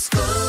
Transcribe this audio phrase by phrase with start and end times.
[0.00, 0.39] school.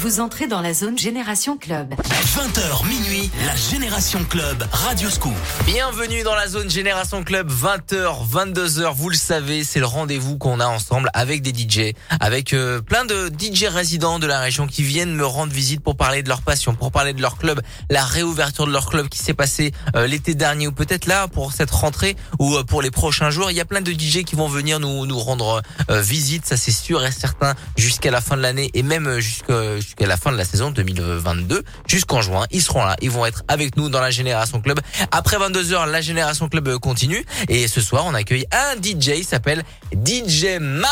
[0.00, 1.94] Vous entrez dans la zone Génération Club.
[1.94, 5.34] 20h minuit, la Génération Club, Radio Scoop.
[5.66, 10.58] Bienvenue dans la zone Génération Club, 20h, 22h, vous le savez, c'est le rendez-vous qu'on
[10.58, 14.82] a ensemble avec des DJ, avec euh, plein de DJ résidents de la région qui
[14.82, 17.60] viennent me rendre visite pour parler de leur passion, pour parler de leur club,
[17.90, 21.52] la réouverture de leur club qui s'est passé euh, l'été dernier ou peut-être là pour
[21.52, 23.50] cette rentrée ou euh, pour les prochains jours.
[23.50, 25.60] Il y a plein de DJ qui vont venir nous, nous rendre
[25.90, 29.54] visite, ça c'est sûr et certain, jusqu'à la fin de l'année et même jusqu'à
[29.90, 32.46] jusqu'à la fin de la saison 2022, jusqu'en juin.
[32.52, 34.78] Ils seront là, ils vont être avec nous dans la Génération Club.
[35.10, 37.24] Après 22h, la Génération Club continue.
[37.48, 40.86] Et ce soir, on accueille un DJ, il s'appelle DJ Mize.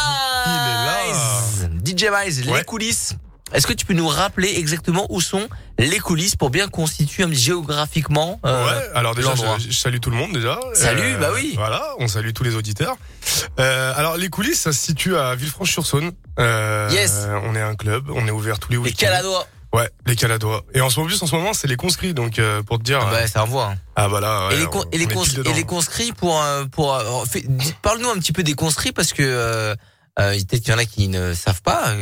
[1.84, 3.14] DJ Mize, les coulisses.
[3.52, 5.48] Est-ce que tu peux nous rappeler exactement où sont
[5.78, 10.32] les coulisses pour bien constituer géographiquement euh, Ouais, alors déjà je, salue tout le monde
[10.32, 10.58] déjà.
[10.74, 11.54] Salut, bah oui.
[11.56, 12.96] Voilà, on salue tous les auditeurs.
[13.58, 16.12] Euh, alors les coulisses, ça se situe à Villefranche-sur-Saône.
[16.38, 17.26] Euh, yes.
[17.44, 18.96] On est un club, on est ouvert tous les week-ends.
[19.00, 19.46] Les Caladois.
[19.72, 20.64] Ouais, les Caladois.
[20.74, 23.00] Et en ce moment, en ce moment, c'est les conscrits, donc euh, pour te dire.
[23.02, 23.72] Ah bah, ça envoie.
[23.72, 23.76] Hein.
[23.96, 24.48] Ah voilà.
[24.52, 24.62] et, les
[24.92, 27.02] et, les et les conscrits pour pour,
[27.82, 29.76] parle-nous un petit peu des conscrits parce que
[30.18, 31.94] peut-être qu'il y en a qui ne savent pas.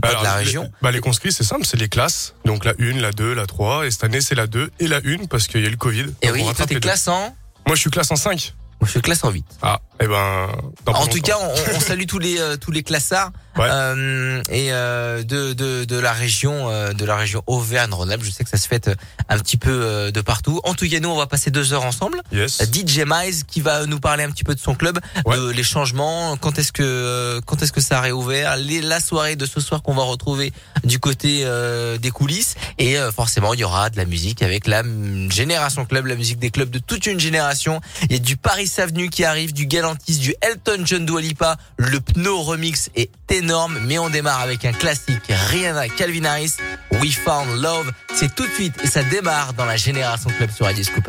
[0.00, 0.64] pas de la région.
[0.64, 2.34] Les, bah les conscrits, c'est simple, c'est les classes.
[2.44, 3.86] Donc la 1, la 2, la 3.
[3.86, 6.06] Et cette année, c'est la 2 et la 1 parce qu'il y a le Covid.
[6.22, 8.54] Et oui, toi, t'es classe en Moi, je suis classe en 5.
[8.80, 9.44] Moi, je classe en 8.
[9.62, 10.48] Ah, eh ben.
[10.86, 15.22] En tout cas, on, on salue tous les euh, tous les classards euh, et euh,
[15.22, 18.22] de, de de la région euh, de la région Auvergne-Rhône-Alpes.
[18.24, 18.94] Je sais que ça se fait euh,
[19.28, 20.60] un petit peu de partout.
[20.64, 22.22] En tout cas, nous, on va passer deux heures ensemble.
[22.32, 22.62] Yes.
[22.72, 26.36] DJ Mize qui va nous parler un petit peu de son club, de les changements,
[26.38, 29.82] quand est-ce que quand est-ce que ça a réouvert, les, la soirée de ce soir
[29.82, 30.52] qu'on va retrouver
[30.84, 31.44] du côté
[32.00, 34.82] des coulisses et forcément il y aura de la musique avec la
[35.28, 37.80] génération club, la musique des clubs de toute une génération.
[38.04, 42.00] Il y a du Paris Avenue qui arrive, du Galantis, du Elton John Dualipa, le
[42.00, 46.54] Pneu Remix est énorme, mais on démarre avec un classique Rihanna Calvin Harris,
[47.00, 47.90] We Found Love.
[48.14, 51.08] C'est tout de suite et ça démarre dans la Génération Club sur Radio Scoop.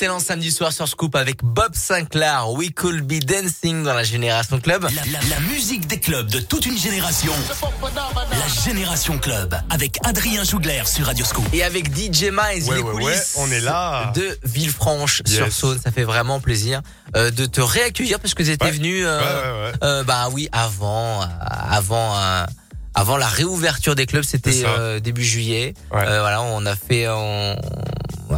[0.00, 2.48] Excellent samedi soir sur Scoop avec Bob Sinclair.
[2.52, 4.84] We could be dancing dans la Génération Club.
[4.84, 7.34] La, la- la musique des clubs de toute une génération.
[7.82, 11.44] La Génération Club avec Adrien Jougler sur Radioscoop.
[11.52, 14.10] Et avec DJ Miles, Ouais, les ouais, coulisses ouais, on est là.
[14.16, 15.34] de Villefranche Yes.
[15.36, 15.80] sur Saône.
[15.84, 16.80] Ça fait vraiment plaisir
[17.14, 18.70] euh, de te réaccueillir parce que tu étais Ouais.
[18.70, 19.72] venu, euh, Ouais, ouais, ouais.
[19.82, 21.26] euh, bah oui, avant, euh,
[21.68, 22.46] avant, euh,
[22.94, 25.74] avant la réouverture des clubs, c'était euh, début juillet.
[25.92, 26.04] Ouais.
[26.06, 27.54] Euh, voilà, on a fait, on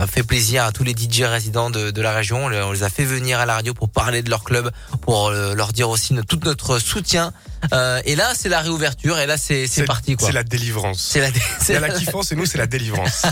[0.02, 2.46] a fait plaisir à tous les DJ résidents de, de la région.
[2.46, 4.70] On les- a fait venir à la radio pour parler de leur club,
[5.02, 7.32] pour euh, leur dire aussi tout notre soutien.
[7.72, 9.18] Euh, et là, c'est la réouverture.
[9.18, 10.16] Et là, c'est parti.
[10.18, 11.00] C'est la délivrance.
[11.00, 13.22] C'est la, Il y a la- kiffance et nous, c'est la délivrance.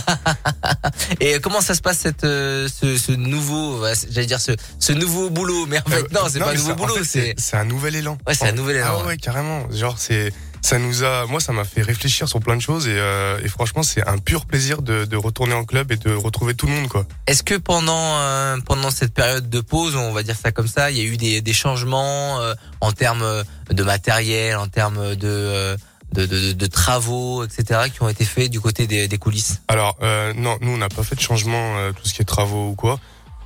[1.20, 5.30] Et comment ça se passe cette euh, ce, ce nouveau, j'allais dire ce, ce nouveau
[5.30, 7.56] boulot, mais en fait Euh, non, c'est pas un nouveau en boulot, fait, c'est c'est
[7.56, 8.16] un nouvel élan.
[8.26, 9.06] Ouais, c'est un nouvel élan, Ah ouais.
[9.08, 9.70] ouais, carrément.
[9.72, 12.94] Genre, c'est ça nous a, moi, ça m'a fait réfléchir sur plein de choses et,
[12.94, 16.54] euh, et franchement, c'est un pur plaisir de, de retourner en club et de retrouver
[16.54, 17.06] tout le monde, quoi.
[17.26, 20.90] Est-ce que pendant euh, pendant cette période de pause, on va dire ça comme ça,
[20.90, 25.28] il y a eu des, des changements euh, en termes de matériel, en termes de,
[25.28, 25.76] euh,
[26.12, 29.62] de, de, de- travaux, etc., qui ont été faits du côté des, des coulisses?
[29.68, 32.24] Alors, euh, non, nous, on n'a pas fait de changement, euh, tout ce qui est
[32.24, 32.98] travaux ou quoi.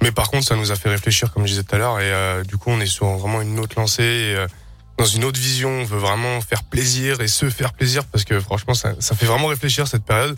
[0.03, 2.11] Mais par contre, ça nous a fait réfléchir, comme je disais tout à l'heure, et
[2.13, 4.47] euh, du coup, on est sur vraiment une autre lancée, et, euh,
[4.97, 5.71] dans une autre vision.
[5.71, 9.27] On veut vraiment faire plaisir et se faire plaisir, parce que franchement, ça, ça fait
[9.27, 10.37] vraiment réfléchir cette période.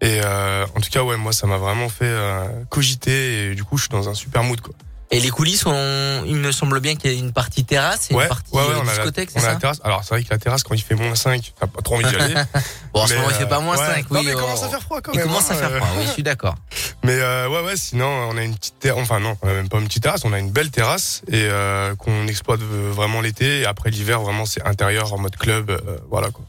[0.00, 3.64] Et euh, en tout cas, ouais, moi, ça m'a vraiment fait euh, cogiter, et du
[3.64, 4.74] coup, je suis dans un super mood, quoi.
[5.12, 8.14] Et les coulisses, on, il me semble bien qu'il y a une partie terrasse et
[8.14, 9.80] Ouais, une partie ouais, ouais, euh, on discothèque, c'est a la ça terrasse.
[9.84, 12.04] Alors, c'est vrai que la terrasse, quand il fait moins 5, t'as pas trop envie
[12.06, 12.34] d'y aller.
[12.92, 13.86] Bon, en ce moment, il fait euh, pas moins ouais.
[13.86, 14.26] 5, Non, oui.
[14.26, 15.78] mais il on- commence à faire froid quand Il même, commence à hein, faire euh.
[15.78, 16.54] froid, oui, je suis d'accord.
[17.04, 19.02] Mais euh, ouais, ouais, sinon, on a une petite terrasse.
[19.02, 20.24] Enfin, non, on a même pas une petite terrasse.
[20.24, 23.60] On a une belle terrasse et euh, qu'on exploite euh, vraiment l'été.
[23.60, 25.70] Et après l'hiver, vraiment, c'est intérieur en mode club.
[25.70, 26.44] euh, voilà quoi.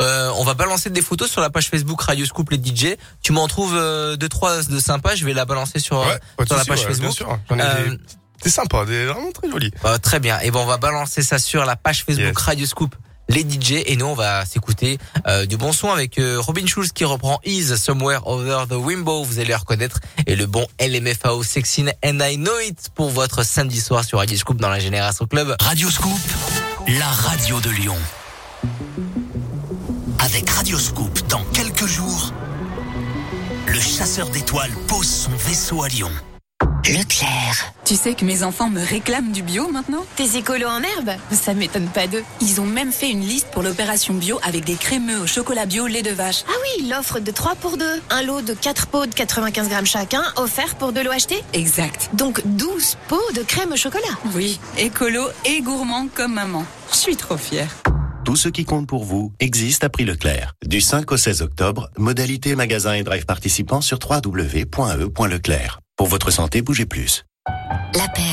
[0.00, 2.96] Euh, on va balancer des photos sur la page Facebook Radio Scoop les DJ.
[3.22, 5.14] Tu m'en trouves euh, deux trois de sympas.
[5.14, 6.18] Je vais la balancer sur euh, Ouais,
[6.50, 7.00] la page ouais, Facebook.
[7.00, 7.38] Bien sûr.
[7.50, 7.98] J'en ai Euh, des-
[8.44, 9.70] C'est sympa, des vraiment très joli.
[9.84, 10.40] Euh, très bien.
[10.40, 12.44] Et bon, on va balancer ça sur la page Facebook Yes.
[12.44, 12.94] Radio Scoop.
[13.28, 16.90] Les DJ et nous on va s'écouter euh, du bon son avec euh, Robin Schulz
[16.92, 21.86] qui reprend Is Somewhere Over the Rainbow, vous allez reconnaître et le bon LMFAO Sexy
[22.04, 25.54] and I Know It pour votre samedi soir sur Radio Scoop dans la Génération Club.
[25.60, 26.18] Radio Scoop,
[26.88, 27.96] la radio de Lyon.
[30.34, 32.32] Avec Radio Scoop, dans quelques jours,
[33.66, 36.10] le chasseur d'étoiles pose son vaisseau à Lyon.
[36.86, 37.74] Leclerc.
[37.84, 40.06] Tu sais que mes enfants me réclament du bio maintenant?
[40.16, 41.10] Tes écolos en herbe?
[41.32, 42.24] Ça m'étonne pas d'eux.
[42.40, 45.86] Ils ont même fait une liste pour l'opération bio avec des crémeux au chocolat bio
[45.86, 46.44] lait de vache.
[46.48, 47.84] Ah oui, l'offre de 3 pour 2.
[48.08, 51.44] Un lot de 4 pots de 95 grammes chacun, offert pour 2 lots achetés.
[51.52, 52.08] Exact.
[52.14, 54.16] Donc 12 pots de crème au chocolat.
[54.34, 56.64] Oui, écolo et gourmand comme maman.
[56.90, 57.68] Je suis trop fière.
[58.24, 60.54] Tout ce qui compte pour vous existe à prix Leclerc.
[60.64, 65.80] Du 5 au 16 octobre, modalité magasin et drive participants sur www.e.leclerc.
[65.96, 67.24] Pour votre santé, bougez plus.
[67.94, 68.31] La paire.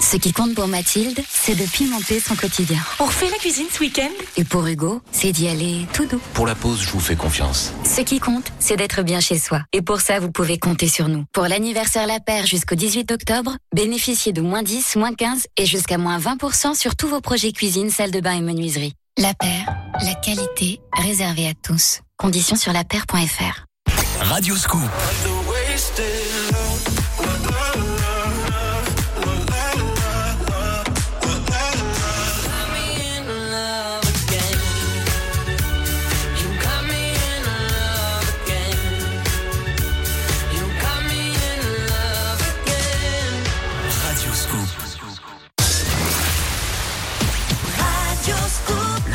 [0.00, 2.78] Ce qui compte pour Mathilde, c'est de pimenter son quotidien.
[3.00, 6.20] On refait la cuisine ce week-end Et pour Hugo, c'est d'y aller tout doux.
[6.34, 7.72] Pour la pause, je vous fais confiance.
[7.84, 9.62] Ce qui compte, c'est d'être bien chez soi.
[9.72, 11.24] Et pour ça, vous pouvez compter sur nous.
[11.32, 15.98] Pour l'anniversaire La Paire jusqu'au 18 octobre, bénéficiez de moins 10, moins 15 et jusqu'à
[15.98, 18.94] moins 20% sur tous vos projets cuisine, salle de bain et menuiserie.
[19.18, 22.00] La Paire, la qualité réservée à tous.
[22.16, 23.64] Conditions sur lapaire.fr.
[24.20, 24.80] Radio Scoop,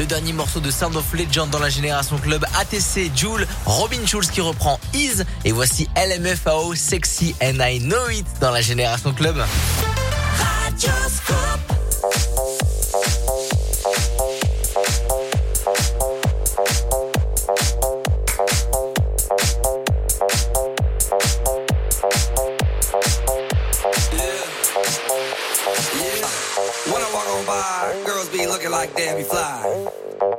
[0.04, 4.30] Le dernier morceau de Sound of Legend dans la Génération Club ATC Joule, Robin Schulz
[4.30, 9.42] qui reprend Is et voici LMFAO Sexy and I Know It dans la Génération Club.
[25.64, 29.88] When I walk on by, girls be looking like Debbie Fly.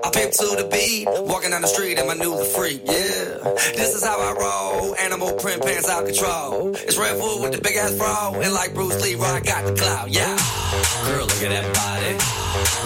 [0.05, 3.41] I pimp to the beat, walking down the street and my new the freak, yeah.
[3.73, 6.77] This is how I roll, animal print pants out control.
[6.77, 9.73] It's Red Bull with the big ass bra, and like Bruce Lee, I got the
[9.73, 10.37] clout, yeah.
[11.07, 12.13] Girl, look at that body.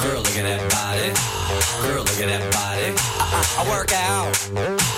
[0.06, 1.10] Girl, look at that body.
[1.90, 2.94] Girl, look at that body.
[3.18, 4.97] I, I, I work out.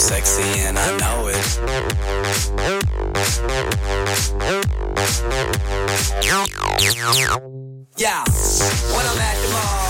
[0.00, 1.36] Sexy and I know it.
[7.98, 8.24] Yeah,
[8.94, 9.89] when I'm at the mall,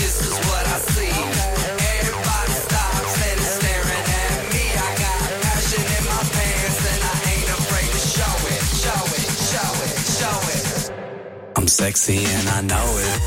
[11.61, 13.21] I'm sexy and I know it.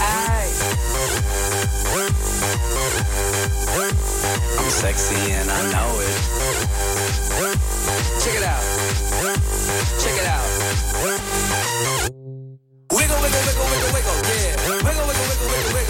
[0.00, 0.48] Ay.
[4.58, 6.16] I'm sexy and I know it.
[8.22, 8.62] Check it out.
[10.00, 10.46] Check it out.
[12.92, 14.56] Wiggle, wiggle, wiggle, wiggle, wiggle, yeah.
[14.66, 15.74] Wiggle, wiggle, wiggle, wiggle.
[15.74, 15.85] Wiggle,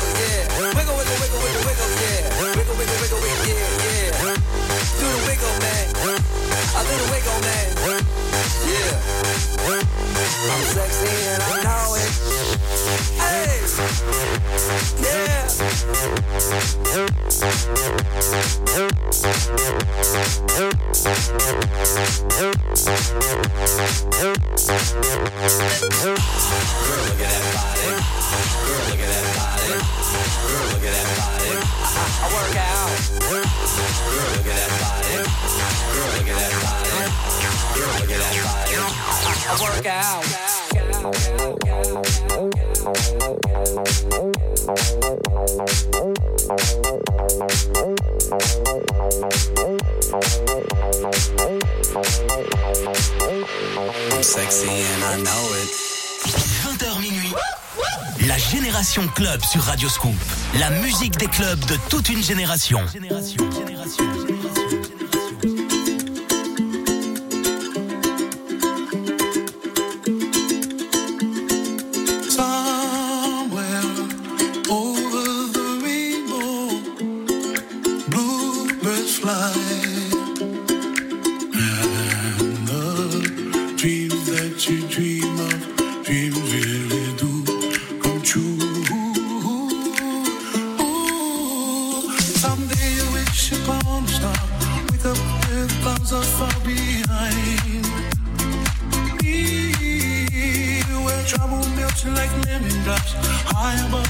[5.37, 5.87] wig on that.
[6.77, 8.36] A little wiggle, man.
[8.64, 9.77] Yeah.
[10.49, 12.11] I'm sexy and I know it.
[13.21, 13.61] Hey.
[15.03, 15.47] Yeah.
[25.87, 27.87] Girl, look at that body.
[28.66, 29.77] Girl, look at that body.
[30.47, 31.51] Girl, look at that body.
[32.16, 32.90] I, work out.
[33.29, 33.45] Girl,
[34.33, 35.21] look at that body.
[35.92, 36.90] Girl, look at that body.
[37.75, 38.45] Girl, look at that body.
[58.26, 60.14] La Génération Club sur Radio Scoop.
[60.59, 62.80] La musique des clubs de toute une génération.
[62.88, 64.36] Somewhere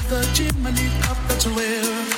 [0.09, 1.17] the chimney top.
[1.27, 2.16] That's where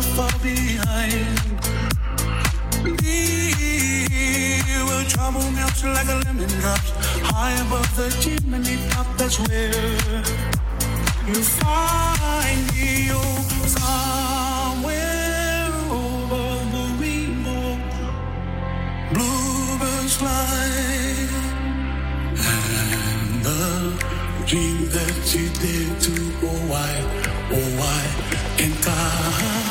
[0.00, 1.36] are far behind.
[3.02, 3.52] Me,
[4.86, 6.90] where trouble melts like a lemon drops
[7.30, 9.06] high above the chimney top.
[9.18, 10.22] That's where
[11.28, 12.90] you find me.
[13.12, 13.42] Oh,
[13.78, 15.00] somewhere
[15.98, 17.66] over the rainbow,
[19.12, 20.60] bluebirds fly.
[22.52, 23.64] And the
[24.46, 26.14] dream that you did to
[26.48, 26.92] oh why,
[27.56, 28.00] oh why
[28.60, 29.69] can't I?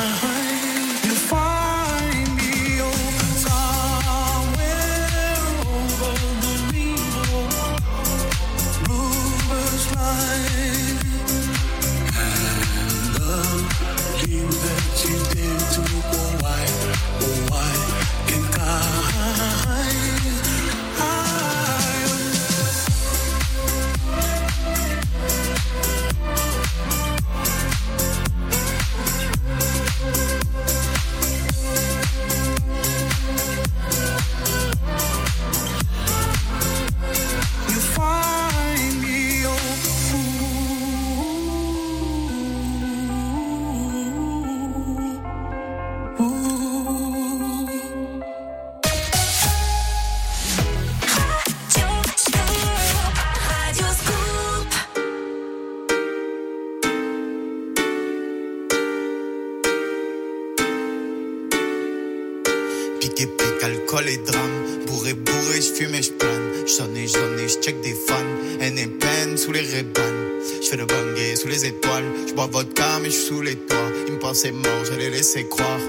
[71.65, 72.06] Étoiles.
[72.28, 73.91] J'bois vodka, mais j'suis sous les toits.
[74.08, 75.80] Ils me pensaient mort, je les laissais croire.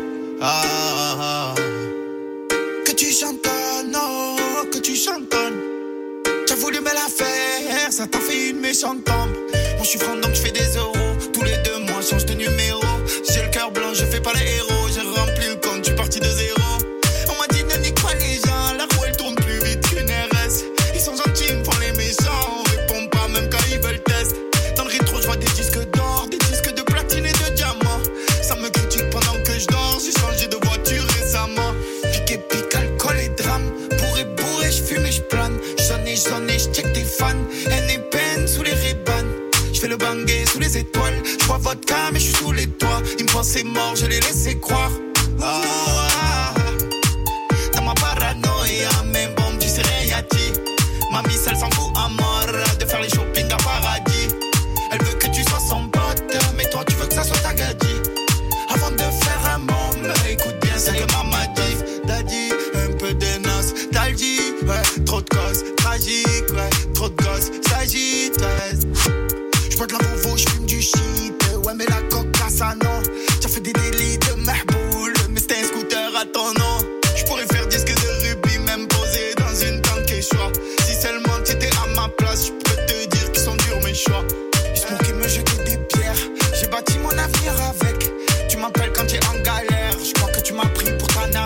[0.40, 1.54] Ah.
[2.85, 5.61] Que tu chantonnes, oh, que tu chantonnes.
[6.46, 9.33] T'as voulu me la faire, ça t'a fait une méchante tombe.
[9.76, 11.16] Moi, j'suis franc donc j'fais des euros.
[11.33, 12.83] Tous les deux mois, change de numéro.
[13.28, 14.88] J'ai le cœur blanc, je fais pas les héros.
[14.92, 16.60] J'ai rempli le compte, j'suis parti de zéro.
[41.70, 43.02] Vodka, mais j'suis sous les toits.
[43.18, 44.90] Ils me pensaient mort, je les laissais croire.
[45.40, 46.10] Ah,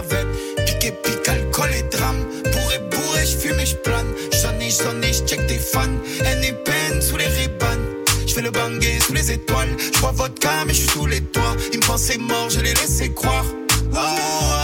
[0.04, 0.26] navette.
[0.66, 2.16] Piqué, pique, alcool et drame.
[2.52, 4.06] Bourré, bourré, je fume et je plane.
[4.42, 5.80] J'en ai, j'en ai, j'check des fans.
[6.24, 7.86] Haine et peine sous les rébanes.
[8.26, 9.76] Je fais le banger sous les étoiles.
[9.94, 11.56] Je bois vodka, mais je suis sous les toits.
[11.72, 13.46] Ils me pensaient mort, je les laissais croire.
[13.92, 14.63] Oh, oh, oh.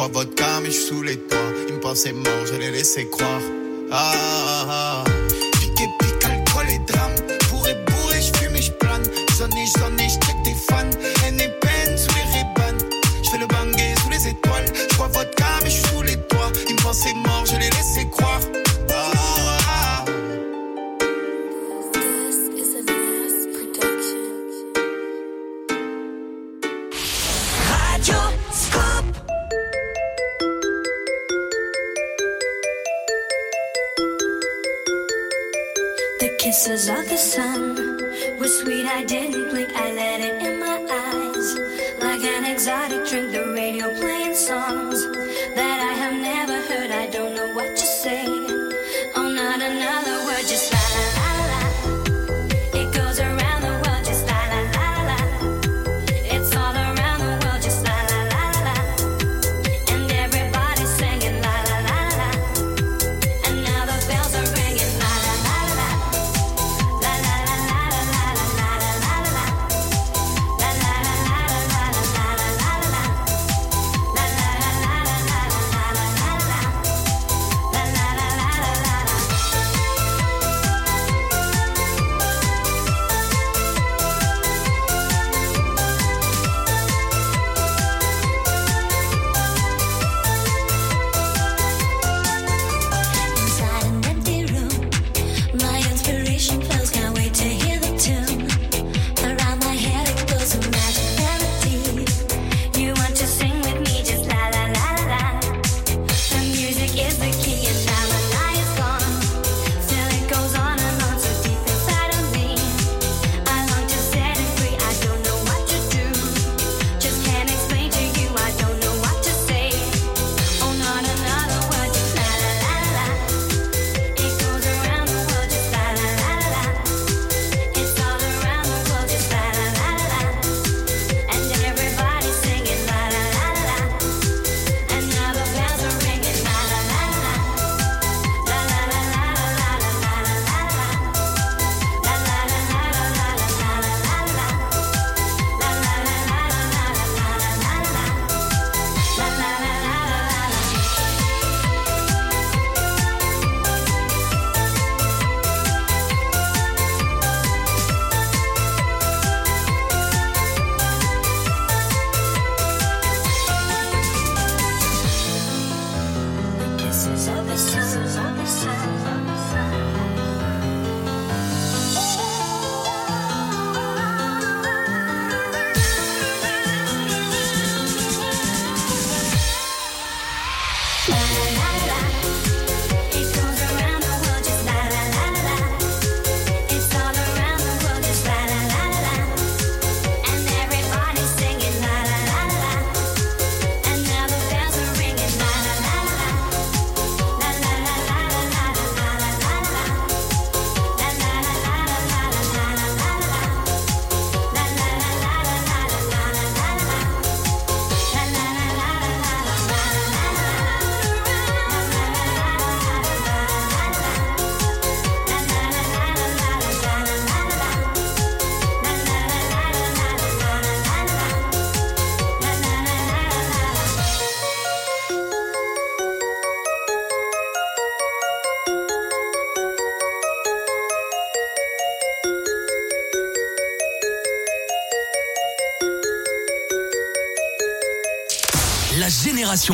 [0.00, 1.38] bois vodka, mais je suis sous les toits.
[1.68, 3.42] Ils me pensaient mort, je les laissais croire.
[3.90, 4.12] ah.
[4.14, 5.04] ah, ah.
[5.06, 5.19] ah.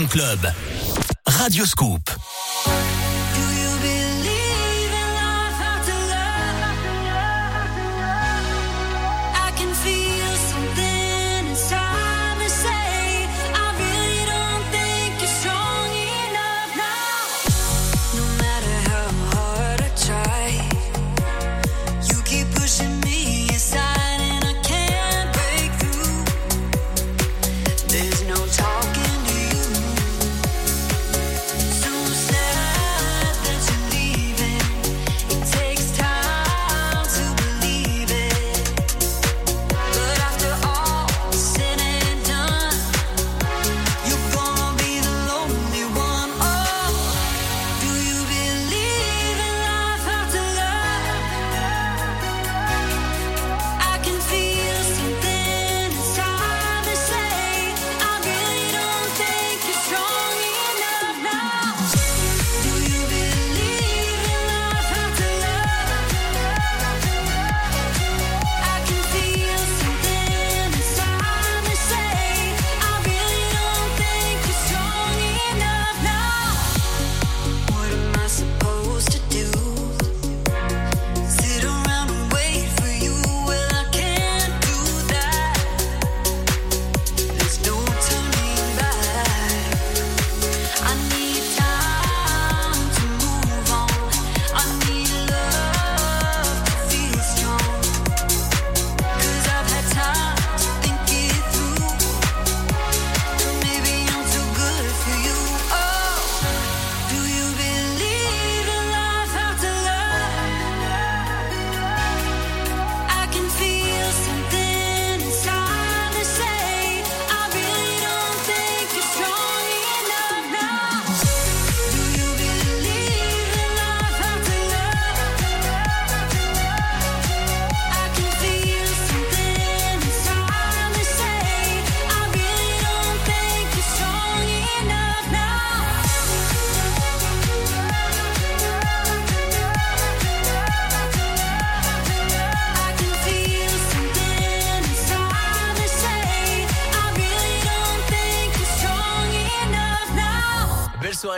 [0.08, 0.52] Club.
[1.24, 2.15] Radio Scoop.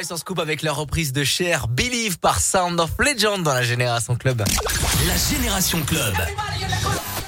[0.08, 4.16] Sur Scoop avec la reprise de Cher, Believe par Sound of Legend dans la Génération
[4.16, 4.42] Club.
[5.06, 6.14] La Génération Club.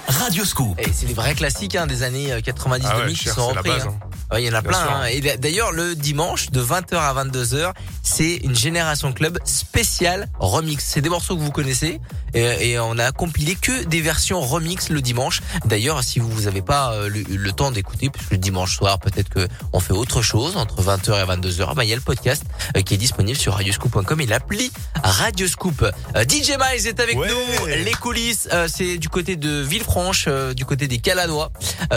[0.08, 0.78] Radio Scoop.
[0.80, 3.70] Et c'est des vrais classiques hein, des années 90-2000 Ah ouais, qui sont la repris.
[3.70, 3.94] base, hein.
[4.02, 4.09] hein.
[4.32, 4.78] Ouais, il y en a Bien plein.
[4.78, 5.04] hein.
[5.06, 7.72] Et d'ailleurs, le dimanche, de 20h à 22h,
[8.02, 10.84] c'est une Génération Club spéciale remix.
[10.84, 12.00] C'est des morceaux que vous connaissez
[12.34, 15.40] et, et on a compilé que des versions remix le dimanche.
[15.64, 19.28] D'ailleurs, si vous n'avez pas euh, le, le temps d'écouter, puisque le dimanche soir, peut-être
[19.30, 22.44] que on fait autre chose entre 20h et 22h, bah, il y a le podcast
[22.76, 24.70] euh, qui est disponible sur radioscoop.com et l'appli
[25.02, 25.82] Radioscoop.
[25.82, 27.28] Euh, DJ Miles est avec Ouais.
[27.28, 27.66] nous.
[27.66, 31.50] Les coulisses, c'est du côté de Villefranche, du côté des Caladois,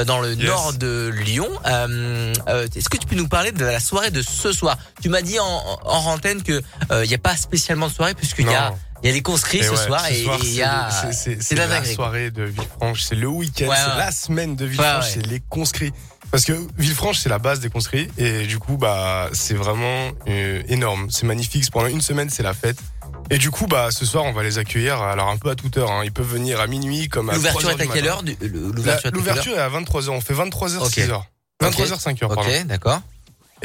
[0.08, 0.46] dans le Yes.
[0.48, 1.50] nord de Lyon.
[1.66, 4.78] Euh, euh, Est-ce que tu peux nous parler de la soirée de ce soir?
[5.02, 6.62] Tu m'as dit en, en rentaine que
[6.92, 9.22] euh, il n'y a pas spécialement de soirée puisqu'il y a il y a les
[9.22, 13.16] conscrits ce ouais, soir et et il y a c'est- la soirée de Villefranche, c'est
[13.16, 13.98] le week-end, Ouais, c'est ouais.
[13.98, 15.92] la semaine de Villefranche, c'est les conscrits.
[16.32, 20.64] Parce que Villefranche, c'est la base des conscrits et du coup, bah, c'est vraiment euh,
[20.70, 21.08] énorme.
[21.12, 21.70] C'est magnifique.
[21.70, 22.78] Pendant une semaine, c'est la fête.
[23.30, 25.02] Et du coup, bah, ce soir, on va les accueillir.
[25.02, 25.92] Alors un peu à toute heure.
[25.92, 26.02] hein.
[26.06, 28.90] Ils peuvent venir à minuit, comme à L'ouverture 3 est à quelle heure L'ouverture est
[28.90, 30.10] à quelle heure L'ouverture est à 23h.
[30.10, 30.92] On fait 23h, Ok.
[30.92, 31.22] 6h.
[31.62, 32.42] 23h, 5h, pardon.
[32.42, 33.02] Ok, d'accord.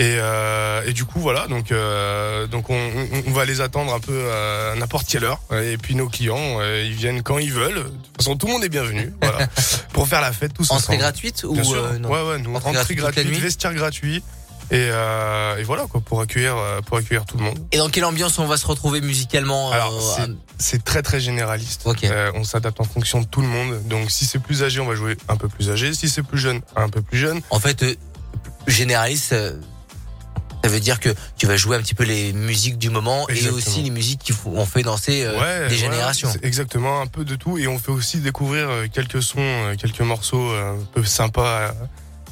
[0.01, 3.93] Et, euh, et du coup voilà donc euh, donc on, on- on va les attendre
[3.93, 5.41] un peu euh, à n'importe quelle heure.
[5.51, 7.75] Et puis nos clients euh, ils viennent quand ils veulent.
[7.75, 9.49] De toute façon tout le monde est bienvenu voilà.
[9.93, 10.99] Pour faire la fête tous Entrée ensemble.
[10.99, 14.23] gratuite ou non ouais ouais nous Entrée entrée gratuite gratuite vestiaire gratuit
[14.71, 17.89] et, euh, et voilà quoi pour accueillir euh, pour accueillir tout le monde Et dans
[17.89, 21.87] quelle ambiance on va se retrouver musicalement euh, alors c'est- c'est très très généraliste.
[22.05, 24.87] Euh, on s'adapte en fonction de tout le monde donc si c'est plus âgé on
[24.87, 27.61] va jouer un peu plus âgé si c'est plus jeune un peu plus jeune En
[27.61, 27.85] fait,
[28.67, 29.35] généraliste,
[30.65, 33.57] ça veut dire que tu vas jouer un petit peu les musiques du moment Exactement.
[33.57, 36.31] et aussi les musiques qui ont fait danser euh, Ouais, des générations.
[36.43, 37.57] exactement, un peu de tout.
[37.59, 41.73] Et on fait aussi découvrir quelques sons, quelques morceaux un peu sympas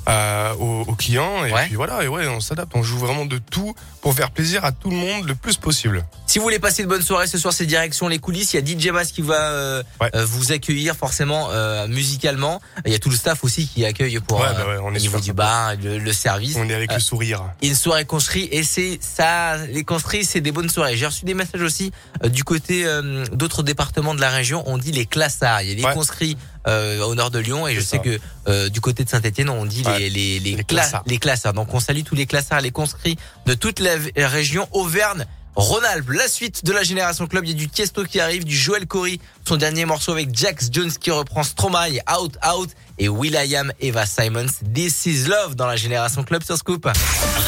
[0.06, 1.44] à- aux, aux clients.
[1.44, 1.66] Et Ouais.
[1.66, 2.72] puis voilà, et ouais, on s'adapte.
[2.74, 6.04] On joue vraiment de tout pour faire plaisir à tout le monde le plus possible.
[6.26, 8.54] Si vous voulez passer de bonnes soirées ce soir, c'est direction les coulisses.
[8.54, 10.10] Il y a DJ Mas qui va euh, Ouais.
[10.14, 12.60] euh, vous accueillir forcément euh, musicalement.
[12.84, 14.98] Il y a tout le staff aussi qui accueille pour Ouais, euh, bah au est
[14.98, 16.56] niveau du bar, le, le service.
[16.58, 17.42] On est avec Euh, le sourire.
[17.62, 21.34] une soirée construite et c'est ça les construits c'est des bonnes soirées j'ai reçu des
[21.34, 21.90] messages aussi
[22.24, 25.84] euh, du côté euh, d'autres départements de la région on dit les classards il y
[25.84, 25.94] a Ouais.
[25.94, 26.36] conscrits
[26.66, 29.64] euh, au nord de Lyon et je sais que euh, du côté de Saint-Etienne on
[29.64, 29.98] dit Ouais.
[29.98, 31.02] les les les, Les cla- classards.
[31.06, 33.92] les classards donc on salue tous les classards les conscrits de toute la
[34.28, 38.20] région Auvergne Rhône-Alpes, la suite de la Génération Club, il y a du Tiesto qui
[38.20, 42.70] arrive, du Joel Corey, son dernier morceau avec Jax Jones qui reprend Stromae, Out Out,
[42.98, 46.86] et Will.i.am, Eva Simons, This Is Love dans la Génération Club sur Scoop.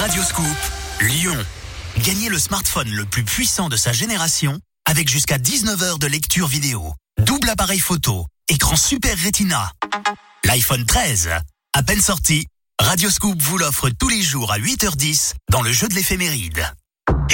[0.01, 0.47] Radio Scoop,
[1.03, 1.37] Lyon.
[1.99, 6.47] Gagnez le smartphone le plus puissant de sa génération avec jusqu'à 19 heures de lecture
[6.49, 9.73] vidéo, double appareil photo, écran super rétina.
[10.45, 11.31] L'iPhone 13,
[11.73, 12.47] à peine sorti,
[12.81, 16.67] Radio Scoop vous l'offre tous les jours à 8h10 dans le jeu de l'éphéméride.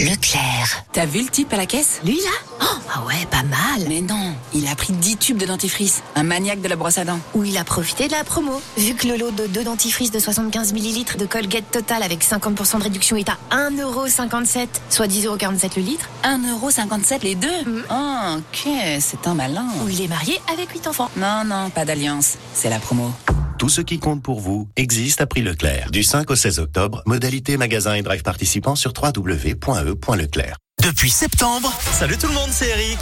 [0.01, 0.85] Leclerc.
[0.93, 2.01] T'as vu le type à la caisse?
[2.05, 2.31] Lui là?
[2.63, 2.65] Oh,
[2.95, 3.87] Ah ouais, pas mal.
[3.89, 6.03] Mais non, il a pris 10 tubes de dentifrice.
[6.15, 7.19] Un maniaque de la brosse à dents.
[7.35, 8.61] Ou il a profité de la promo.
[8.77, 12.79] Vu que le lot de deux dentifrices de 75 ml de Colgate Total avec 50%
[12.79, 16.09] de réduction est à 1,57€, soit 10,47€ le litre.
[16.25, 17.49] 1,57€ les deux?
[17.91, 19.67] Oh, ok, c'est un malin.
[19.85, 21.11] Ou il est marié avec 8 enfants.
[21.17, 22.35] Non, non, pas d'alliance.
[22.53, 23.13] C'est la promo.
[23.59, 25.91] Tout ce qui compte pour vous existe à prix Leclerc.
[25.93, 30.57] Du 5 au 16 octobre, modalité magasin et drive participants sur www.e.leclerc.
[30.83, 32.99] Depuis septembre, Salut tout le monde, c'est Eric.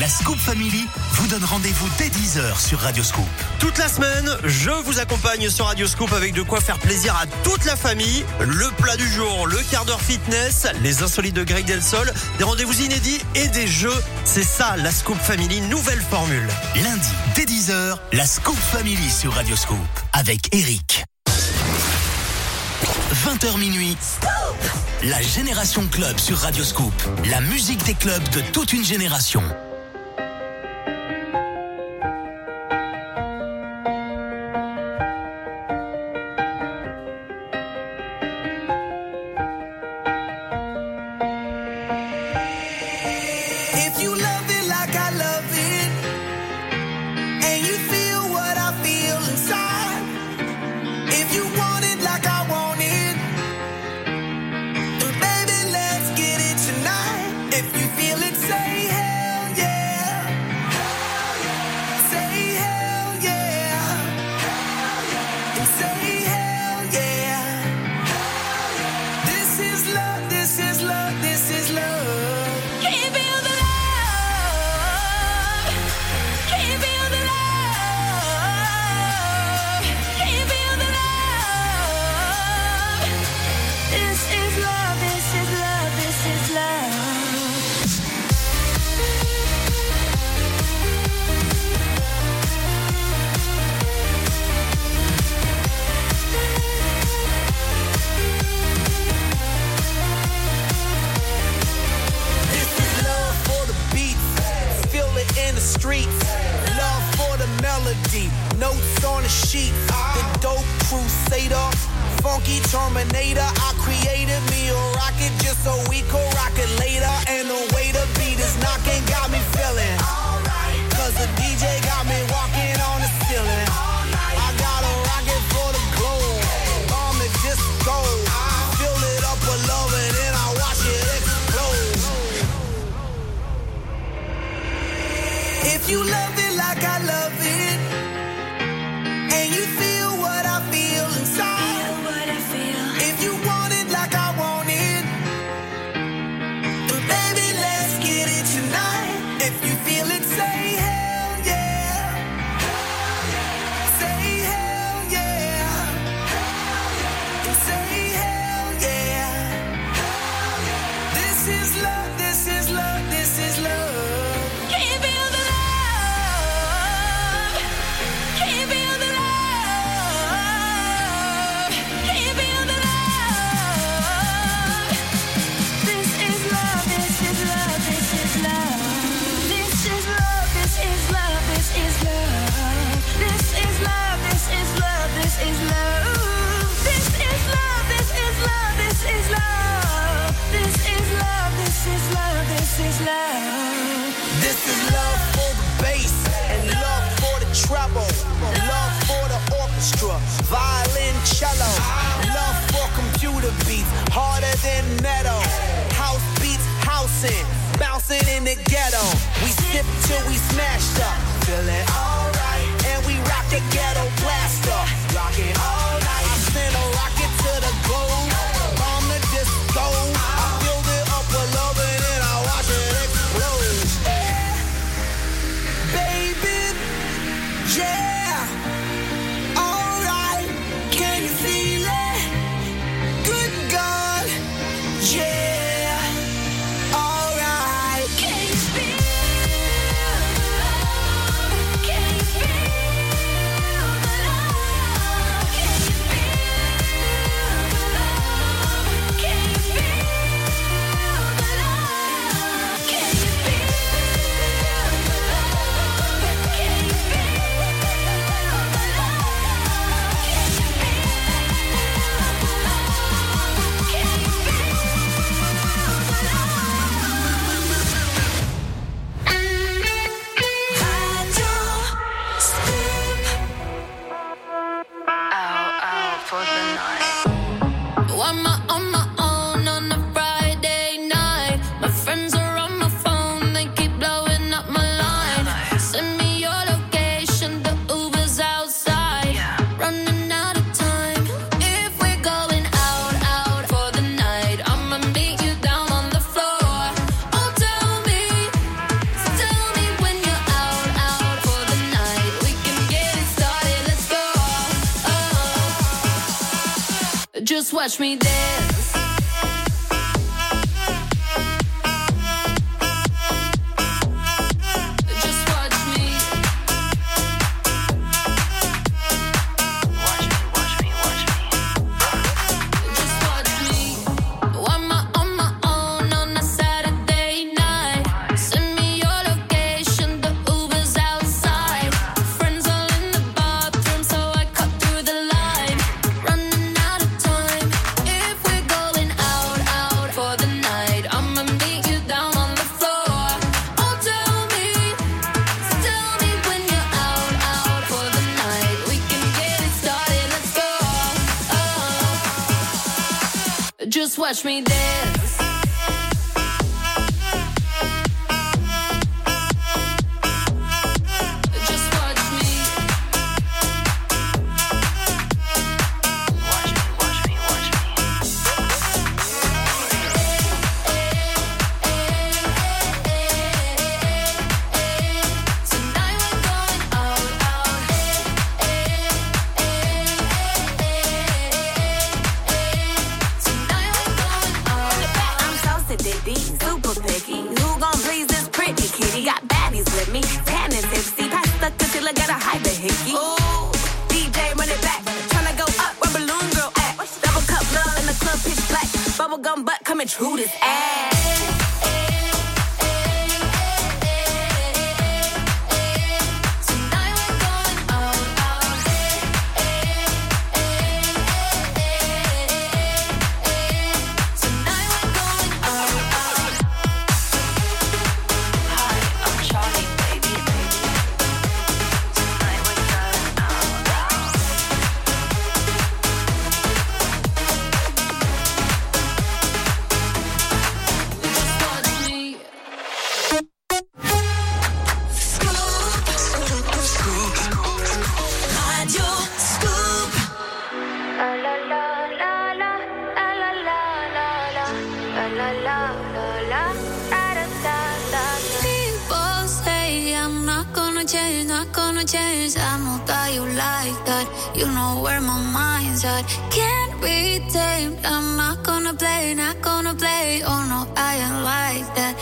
[0.00, 3.26] La Scoop Family vous donne rendez-vous dès 10h sur Radio Scoop.
[3.58, 7.26] Toute la semaine, je vous accompagne sur Radio Scoop avec de quoi faire plaisir à
[7.44, 8.24] toute la famille.
[8.40, 12.82] Le plat du jour, le quart d'heure fitness, les insolites de Greg Delsol, des rendez-vous
[12.82, 14.02] inédits et des jeux.
[14.24, 16.48] C'est ça, la Scoop Family, nouvelle formule.
[16.82, 19.78] Lundi, dès 10h, la Scoop Family sur Radio Scoop
[20.12, 21.04] avec Eric.
[23.12, 23.96] 20h minuit.
[25.04, 26.94] La Génération Club sur Radio Scoop.
[27.30, 29.42] La musique des clubs de toute une génération.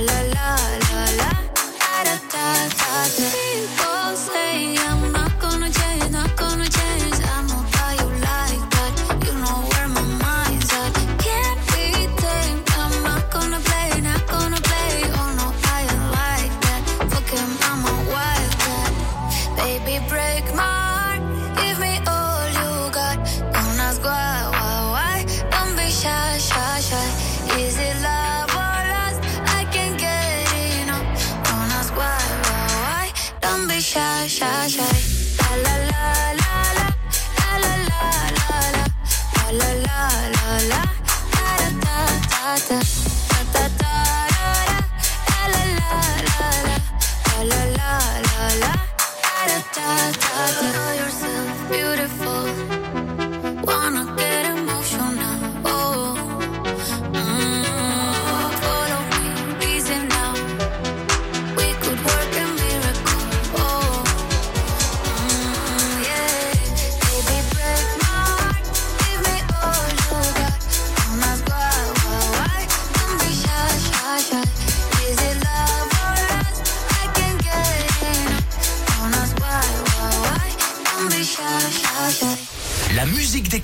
[0.00, 0.89] la la la.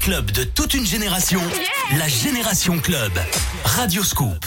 [0.06, 1.40] club de toute une génération,
[1.98, 3.10] la Génération Club,
[3.64, 4.46] Radio Scoop.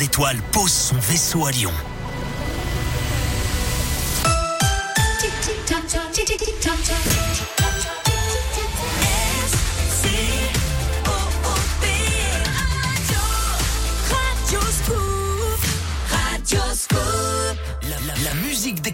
[0.00, 1.72] D'étoiles pose son vaisseau à Lyon.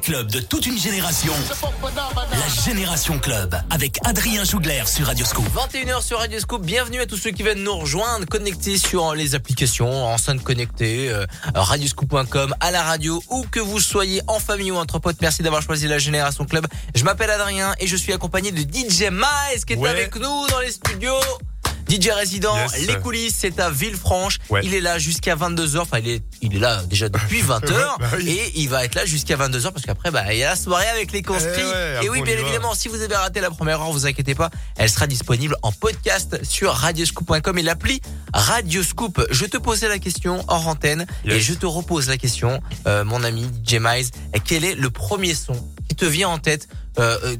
[0.06, 1.32] Clubs de toute une génération.
[2.30, 5.44] La Génération Club, avec Adrien Jougler sur Radioscoop.
[5.52, 6.64] 21h sur Radio Scoop.
[6.64, 11.26] Bienvenue à tous ceux qui viennent nous rejoindre, connectés sur les applications, enceintes connectées, euh,
[11.56, 15.20] radioscoop.com, à la radio, où que vous soyez en famille ou entre potes.
[15.20, 16.68] Merci d'avoir choisi la Génération Club.
[16.94, 19.90] Je m'appelle Adrien et je suis accompagné de DJ Miles qui est Ouais.
[19.90, 21.18] avec nous dans les studios.
[21.88, 22.86] DJ résident, Yes.
[22.86, 24.38] les coulisses, c'est à Villefranche.
[24.50, 24.60] Ouais.
[24.64, 25.78] Il est là jusqu'à 22h.
[25.78, 27.70] Enfin, il est, il est là déjà depuis 20h.
[27.98, 28.28] Bah oui.
[28.28, 30.88] Et il va être là jusqu'à 22h parce qu'après, bah, il y a la soirée
[30.88, 31.50] avec les conscrits.
[31.60, 34.34] Eh ouais, et oui, bien évidemment, si vous avez raté la première heure, vous inquiétez
[34.34, 38.00] pas, elle sera disponible en podcast sur radioscoop.com et l'appli
[38.34, 39.26] Radioscoop.
[39.30, 43.22] Je te posais la question hors antenne et je te repose la question, euh, mon
[43.24, 44.06] ami DJ Miles.
[44.44, 45.54] Quel est le premier son
[45.88, 46.68] qui te vient en tête,
[46.98, 47.36] euh, euh,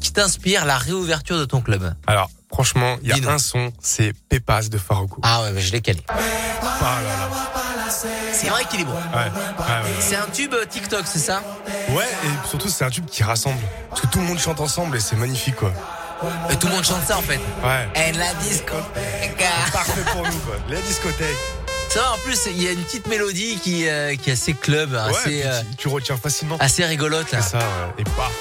[0.00, 1.94] qui t'inspire la réouverture de ton club?
[2.06, 5.20] Alors, franchement, il y a un son, c'est Pépas de Faroukou.
[5.24, 6.00] Ah ouais, mais je l'ai calé.
[6.08, 6.16] Ah
[7.02, 7.28] là là.
[8.32, 8.92] C'est vrai qu'il est bon.
[8.92, 9.90] Ouais, ouais, ouais.
[10.00, 11.42] C'est un tube euh, TikTok, c'est ça?
[11.90, 13.60] Ouais, et surtout, c'est un tube qui rassemble.
[13.90, 15.72] Parce que tout le monde chante ensemble et c'est magnifique, quoi.
[16.50, 17.40] Et Tout le monde chante ça en fait.
[17.64, 17.88] Ouais.
[18.08, 18.74] Et la disco.
[19.72, 20.56] Parfait pour nous, quoi.
[20.68, 21.36] La discothèque.
[21.88, 24.52] Ça va, en plus, il y a une petite mélodie qui, euh, qui est assez
[24.54, 26.56] club, Ouais, assez, euh, tu, tu retiens facilement.
[26.60, 27.32] assez rigolote.
[27.32, 27.42] là.
[27.42, 27.64] C'est ça, ouais.
[27.98, 28.32] Et paf.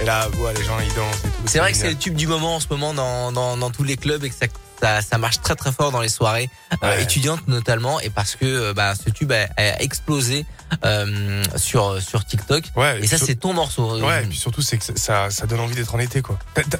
[0.00, 1.42] Et là, ouais, les gens, ils dansent et tout.
[1.46, 3.84] C'est vrai que c'est le tube du moment en ce moment dans, dans, dans tous
[3.84, 4.46] les clubs et que ça,
[4.80, 7.02] ça, ça marche très très fort dans les soirées euh, Ouais.
[7.02, 10.46] étudiantes notamment et parce que euh, bah, ce tube a, a explosé
[10.86, 12.64] euh, sur, sur TikTok.
[12.76, 14.00] Ouais, Et ça, sur- c'est ton morceau.
[14.00, 16.38] Ouais, et puis surtout, c'est que ça, ça donne envie d'être en été, quoi.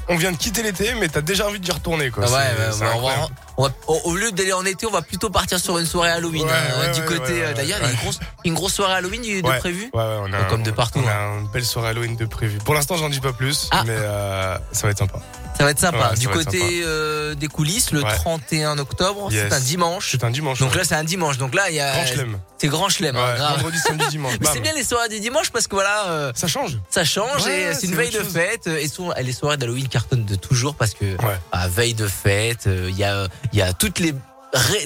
[0.08, 2.24] On vient de quitter l'été, mais t'as déjà envie d'y retourner, quoi.
[2.24, 3.28] Ouais, ouais, on va-.
[3.60, 6.44] On va- au, lieu d'aller en été, on va plutôt partir sur une soirée Halloween
[6.46, 7.32] Ouais, hein, ouais, du côté.
[7.32, 9.90] ouais, euh, D'ailleurs, il y a une grosse, une grosse soirée Halloween de prévu.
[9.92, 11.04] Ouais, ouais, on a, Comme de partout, hein.
[11.06, 12.58] On a une belle soirée Halloween de prévu.
[12.58, 13.82] Pour l'instant, j'en dis pas plus, Ah.
[13.86, 15.18] mais euh, ça va être sympa.
[15.58, 16.14] Ça va être sympa.
[16.18, 16.72] Du côté sympa.
[16.86, 18.14] euh, des coulisses, le Ouais.
[18.14, 19.46] 31 octobre, Yes.
[19.50, 20.08] c'est un dimanche.
[20.10, 20.58] C'est un dimanche.
[20.58, 21.36] Donc là, c'est un dimanche.
[21.36, 21.92] Donc là, il y a.
[21.92, 22.38] Grand chelem.
[22.56, 23.16] C'est grand chelem.
[23.16, 24.34] hein, vendredi, samedi, dimanche.
[24.40, 26.78] Mais c'est bien les soirées du dimanche parce que voilà, Ça change.
[26.88, 28.66] ça change et c'est une veille de fête.
[28.68, 31.38] Et souvent, les soirées d'Halloween cartonnent de toujours parce que Ouais.
[31.52, 34.14] à veille de fête, il y a, il y a toutes les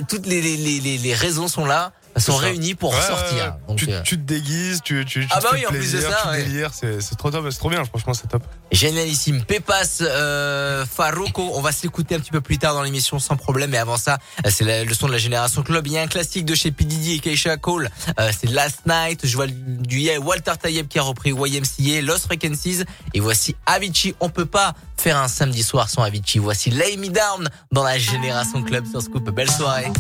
[0.09, 3.37] toutes les, les, les- les raisons sont là, sont réunies pour Ouais, ressortir.
[3.37, 3.53] ouais, ouais.
[3.69, 5.71] Donc, tu, euh, tu te déguises, tu, tu, tu Ah te bah fais oui, en
[5.71, 6.45] plus de ça, tu ouais.
[6.45, 8.43] délires, c'est c'est trop top, c'est trop bien, franchement, c'est top.
[8.73, 9.43] Génialissime.
[9.45, 13.71] Pépas euh, Farouko, on va s'écouter un petit peu plus tard dans l'émission sans problème.
[13.71, 15.87] Mais avant ça, euh, c'est la- le son de la génération club.
[15.87, 16.85] Il y a un classique de chez P.
[16.85, 17.89] Diddy et Keisha Cole.
[18.19, 19.27] Euh, c'est Last Night.
[19.27, 22.85] Je vois du il y a Walter Tayeb qui a repris YMCA, Lost Frequencies.
[23.13, 24.15] Et voici Avicii.
[24.21, 26.39] On peut pas faire un samedi soir sans Avicii.
[26.41, 29.29] Voici Lay Me Down dans la génération club sur Scoop.
[29.31, 29.91] Belle soirée.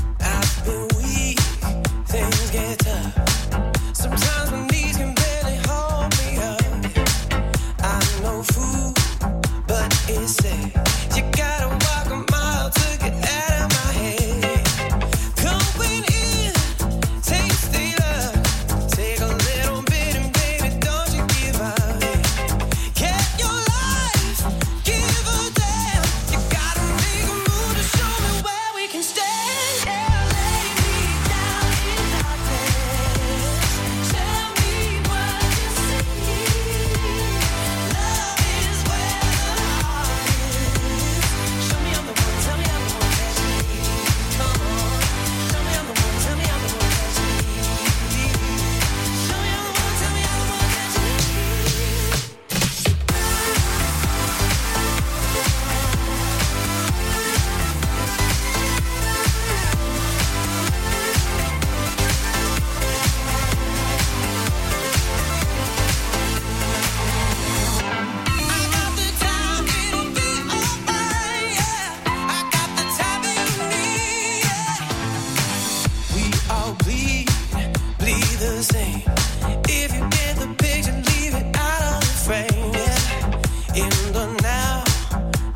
[2.15, 2.54] Things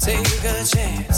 [0.08, 1.17] Take a chance.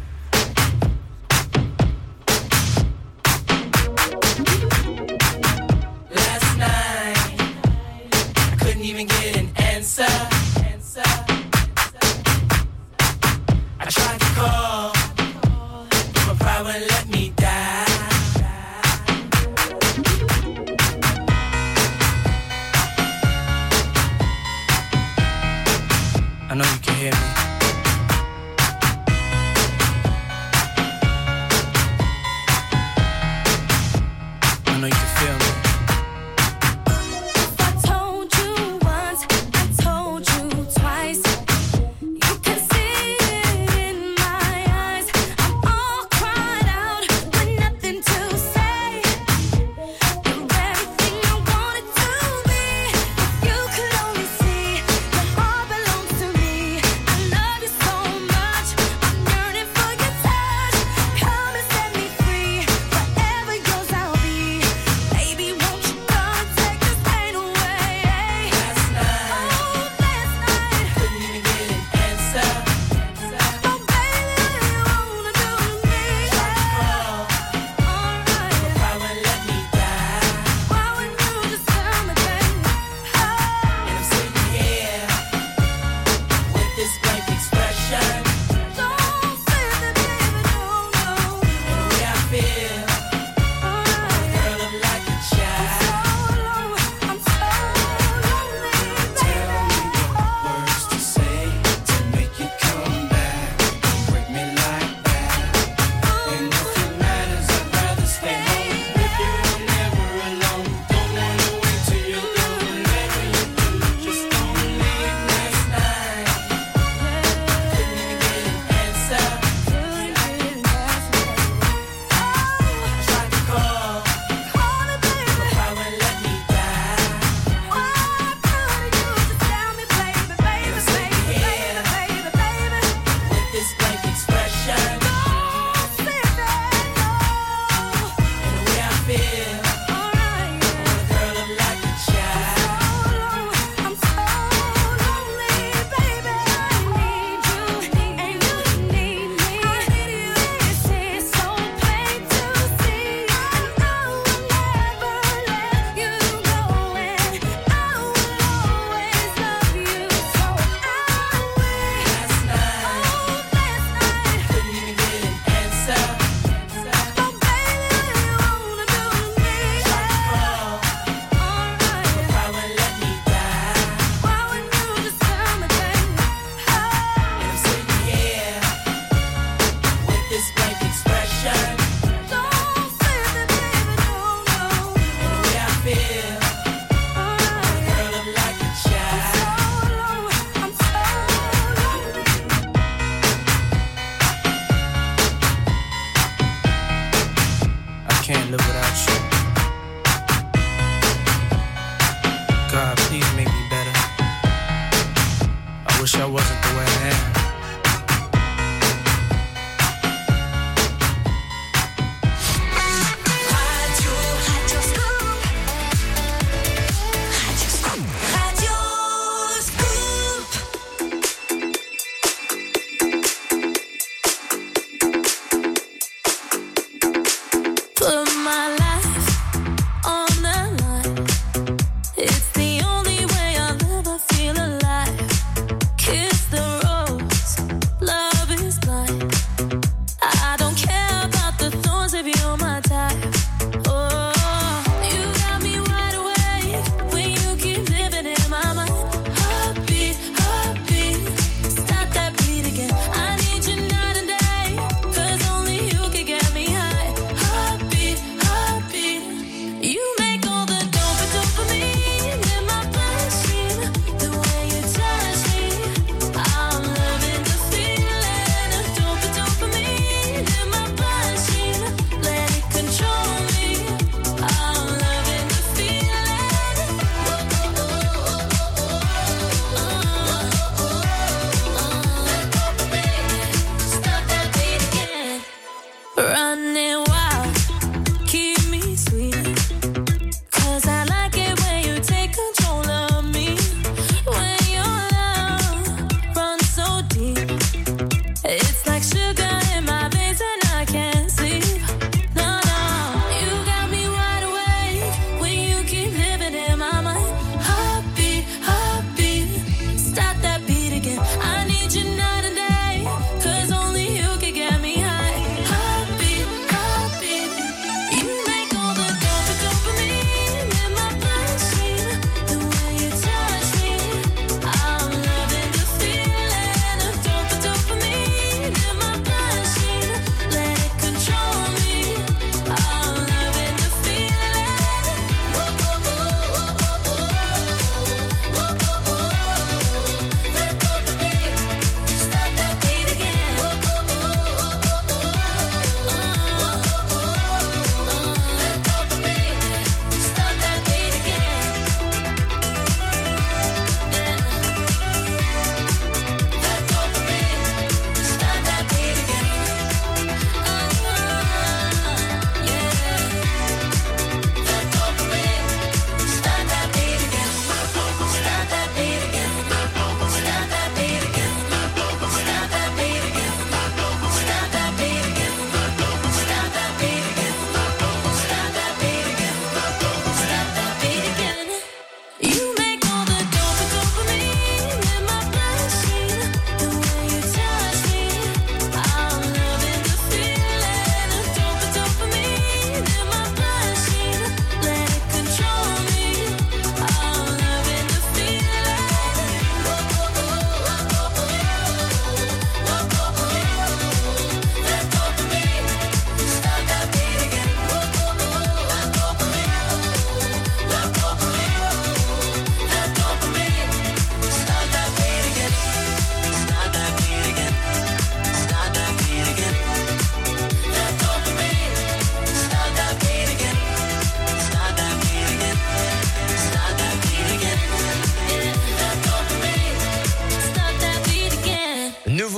[206.01, 207.40] wish I wasn't the way I am.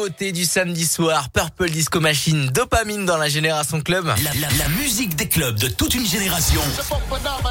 [0.03, 4.05] Nouveauté du samedi soir, Purple Disco Machine, dopamine dans la génération club.
[4.05, 6.59] La, la- la musique des clubs de toute une génération.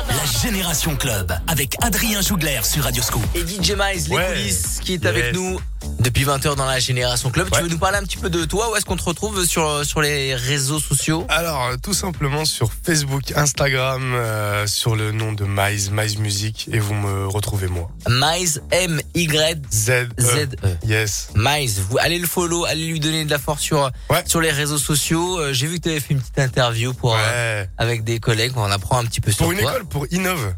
[0.08, 3.22] La Génération Club avec Adrien Jougler sur Radioscoop.
[3.34, 4.26] Et DJ Miles, les Ouais.
[4.26, 5.06] coulisses, qui est Yes.
[5.06, 5.58] avec nous
[6.00, 7.48] depuis 20h dans la génération club.
[7.52, 8.70] Tu veux nous parler un petit peu de toi?
[8.70, 11.24] Où est-ce qu'on te retrouve sur, sur les réseaux sociaux?
[11.28, 16.78] Alors, tout simplement sur Facebook, Instagram, euh, sur le nom de Mize, Mize Music, et
[16.78, 17.90] vous me retrouvez moi.
[18.08, 20.76] Miles, M-Y, Z, Z, E.
[20.86, 21.28] Yes.
[21.34, 23.90] Miles, vous allez le follow, allez lui donner de la force sur,
[24.26, 25.38] sur les réseaux sociaux.
[25.38, 28.52] Euh, J'ai vu que tu avais fait une petite interview pour, euh, avec des collègues,
[28.56, 29.72] on apprend un petit peu sur Pour une toi.
[29.72, 30.54] école, pour Innove.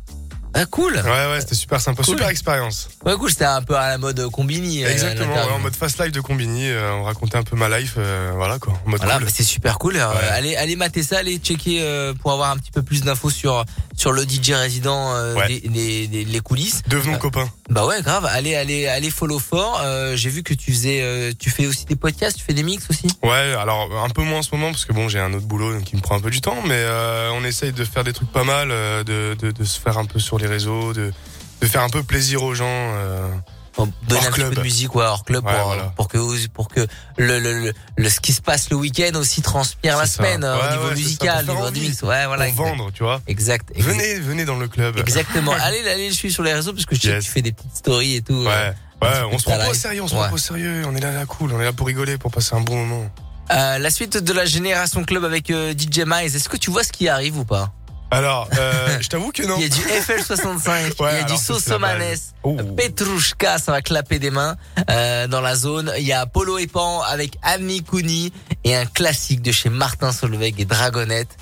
[0.56, 0.94] Ah, cool.
[0.94, 2.14] Ouais, ouais, c'était super sympa, Cool.
[2.14, 2.88] super expérience.
[3.04, 4.84] Ouais, cool, c'était un peu à la mode euh, Combini.
[4.84, 7.68] euh, Exactement, ouais, en mode fast live de Combini, euh, on racontait un peu ma
[7.76, 9.24] life, euh, voilà quoi, en mode Voilà, cool.
[9.24, 9.96] bah, c'est super cool.
[9.96, 11.82] Euh, allez, allez mater ça, allez checker
[12.22, 13.64] pour avoir un petit peu plus d'infos sur
[13.96, 15.48] sur le DJ résident, Ouais.
[15.64, 16.82] les, coulisses.
[16.88, 17.48] Devenons copains.
[17.70, 18.26] Bah ouais, grave.
[18.26, 19.82] Allez, allez, allez follow fort.
[20.14, 23.06] J'ai vu que tu faisais, tu fais aussi des podcasts, tu fais des mix aussi?
[23.22, 25.80] Ouais, alors un peu moins en ce moment parce que bon, j'ai un autre boulot
[25.80, 26.84] qui me prend un peu du temps, mais
[27.32, 30.18] on essaye de faire des trucs pas mal, de, de, de se faire un peu
[30.20, 31.12] sur les réseaux, de,
[31.60, 32.64] de faire un peu plaisir aux gens.
[32.68, 33.28] Euh,
[33.76, 33.90] Donner
[34.20, 34.48] hors un petit club.
[34.50, 35.92] peu de musique, ouais, hors club, Ouais, pour, voilà.
[35.96, 36.86] pour que pour que
[37.18, 40.18] le, le, le, le- ce qui se passe le week-end aussi transpire la ça.
[40.18, 42.02] semaine Ouais, au niveau musical, pour au faire niveau du envie, mix.
[42.02, 42.46] Ouais, voilà.
[42.46, 43.20] pour vendre, tu vois.
[43.26, 43.68] Exact.
[43.74, 43.90] exact.
[43.90, 44.96] Venez, venez dans le club.
[45.00, 45.52] Exactement.
[45.60, 47.50] allez, allez le suivre sur les réseaux parce que je sais que tu fais des
[47.50, 48.44] petites stories et tout.
[48.44, 50.84] Ouais, euh, petit on se prend pas au sérieux, on se prend pas au sérieux,
[50.86, 53.10] on est là, là, cool, on est là pour rigoler, pour passer un bon moment.
[53.50, 56.84] Euh, la suite de la génération club avec euh, DJ Mize, est-ce que tu vois
[56.84, 57.72] ce qui arrive ou pas?
[58.14, 59.56] Alors, euh, je t'avoue que non.
[59.58, 62.16] Il y a du FL65, Ouais, il y a du Sosomanes.
[62.44, 62.56] Oh.
[62.76, 64.54] Petrushka, ça va clapper des mains
[64.88, 65.92] euh, dans la zone.
[65.98, 68.30] Il y a Polo et Pan avec Annie Cooney
[68.62, 71.36] et un classique de chez Martin Solveig et Dragonette.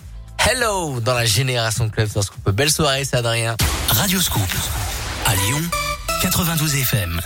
[0.49, 2.51] Hello dans la génération club sur Scoop.
[2.51, 3.55] Belle soirée, c'est Adrien.
[3.89, 4.41] Radioscoop.
[5.27, 5.61] À Lyon,
[6.23, 7.21] 92 FM.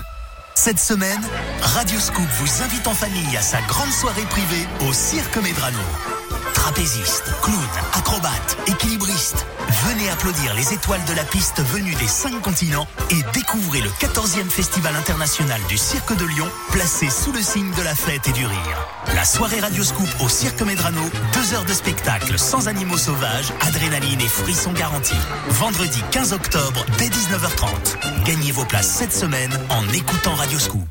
[0.56, 1.20] Cette semaine,
[1.60, 5.78] Radioscoop vous invite en famille à sa grande soirée privée au Cirque Medrano.
[6.54, 7.58] Trapézistes, clowns,
[7.92, 9.46] acrobates, équilibristes.
[9.86, 14.48] Venez applaudir les étoiles de la piste venues des cinq continents et découvrez le 14e
[14.48, 18.46] Festival international du Cirque de Lyon, placé sous le signe de la fête et du
[18.46, 18.86] rire.
[19.14, 21.02] La soirée Radioscoop au Cirque Medrano,
[21.34, 25.14] deux heures de spectacle sans animaux sauvages, adrénaline et frissons garantis.
[25.48, 28.24] Vendredi 15 octobre dès 19h30.
[28.24, 30.88] Gagnez vos places cette semaine en écoutant Radioscoop.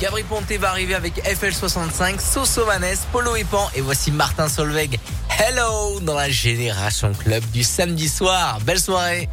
[0.00, 4.96] Gabri Ponte va arriver avec FL65, Sosomanes, Polo et Pan et voici Martin Solveig.
[5.28, 8.60] Hello dans la génération club du samedi soir.
[8.60, 9.28] Belle soirée.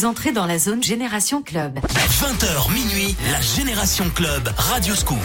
[0.00, 1.78] Vous entrez dans la zone Génération Club.
[1.78, 5.18] 20h minuit, la Génération Club, Radio Scoop.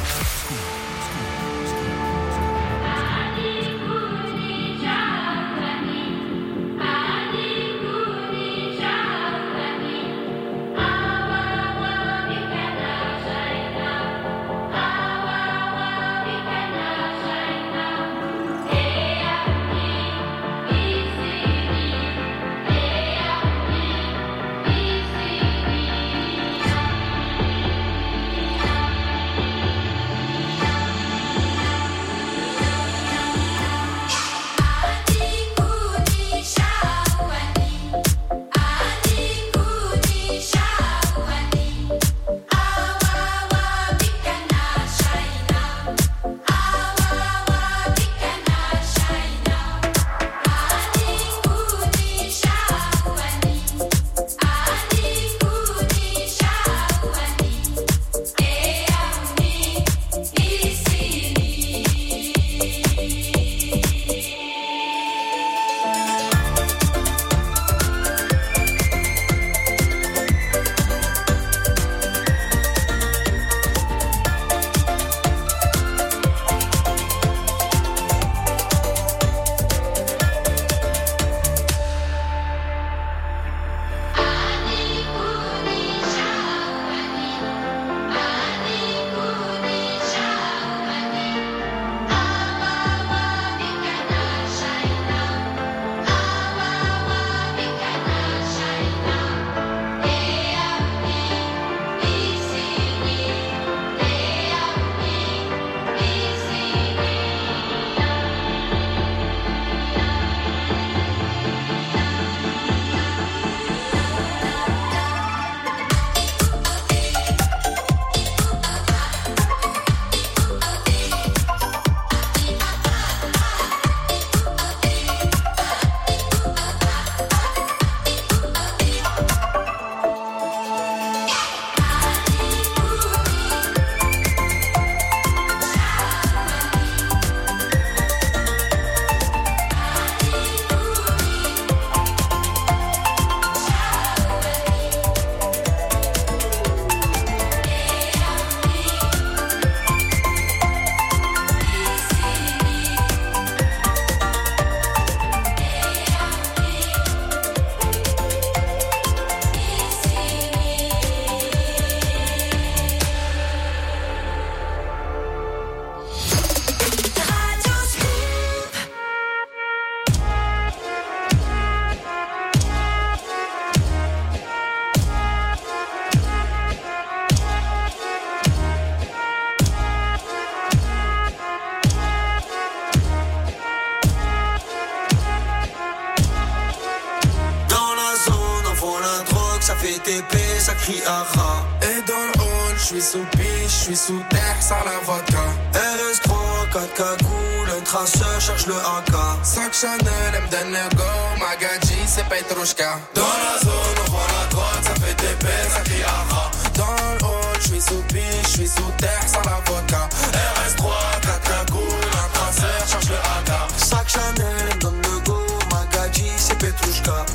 [201.39, 202.99] Magadji, c'est Petrushka.
[203.13, 203.71] Dans la zone,
[204.07, 206.51] on vend la drogue, ça fait TP, ça crie aha.
[206.75, 210.09] Dans le hall, je suis sous piche, je suis sous terre, sans la vodka.
[210.33, 211.81] RS3, 4 cagoules,
[212.11, 213.51] un traceur, cherche le AK.
[213.77, 215.37] Sac Chanel, donne le go,
[215.71, 217.25] Magadji, c'est Petrushka.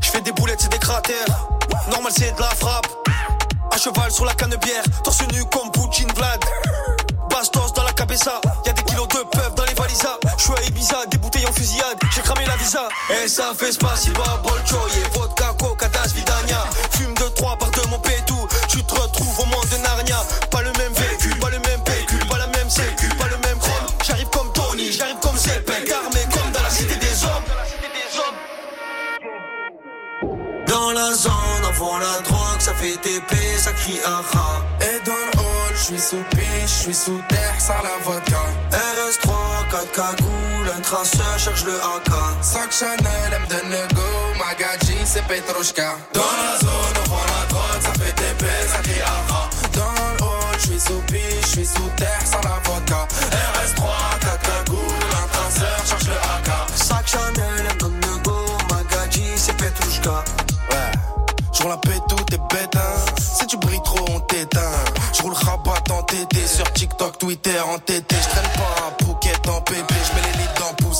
[0.00, 1.48] Je fais des boulettes, c'est des cratères.
[1.90, 2.86] Normal, c'est de la frappe.
[3.72, 6.44] À cheval sur la canne bière, torse nu comme Poutine Vlad.
[13.10, 16.64] Et ça fait spasiba, bolchoye, vodka, coca, das, vidania.
[16.92, 20.22] Fume de trois par de mon pétou, tu te retrouves au monde de Narnia.
[20.50, 23.58] Pas le même véhicule, pas le même pécule, pas la même sécu, pas le même
[23.58, 23.86] chrome.
[24.06, 27.44] J'arrive comme Tony, j'arrive comme Zepek, armé comme dans la cité des hommes.
[30.66, 31.32] Dans la zone,
[31.68, 34.62] on vend la drogue, ça fait TP, ça crie aha.
[34.82, 38.42] Et dans le hall, je suis sous piche, je suis sous terre, sans la vodka.
[38.70, 39.30] RS3,
[39.70, 42.10] 4 cagoules, un traceur cherche le AK.
[42.42, 42.98] Sac Chanel,
[43.32, 44.02] elle me donne le go,
[44.38, 45.96] Magadji, c'est Petrushka.
[46.14, 49.50] Dans la zone, on vend la drogue, ça fait TP, ça crie aha.
[49.72, 53.06] Dans le hall, je suis sous piche, je sous terre, sans la vodka.
[53.30, 53.82] RS3,
[54.20, 56.48] 4 cagoules, un traceur, cherche le AK.
[56.74, 58.36] Sac Chanel, elle me donne le go,
[58.70, 60.24] Magadji, c'est Petrushka.
[60.70, 60.92] Ouais,
[61.52, 62.16] je roule la paix, tout
[62.50, 63.14] bête, hein.
[63.18, 64.60] Si tu brilles trop, on t'éteint.
[65.16, 68.14] Je roule rabat en TT, sur TikTok, Twitter, en TT.
[68.14, 70.27] Je traîne pas un Phuket en pépé, je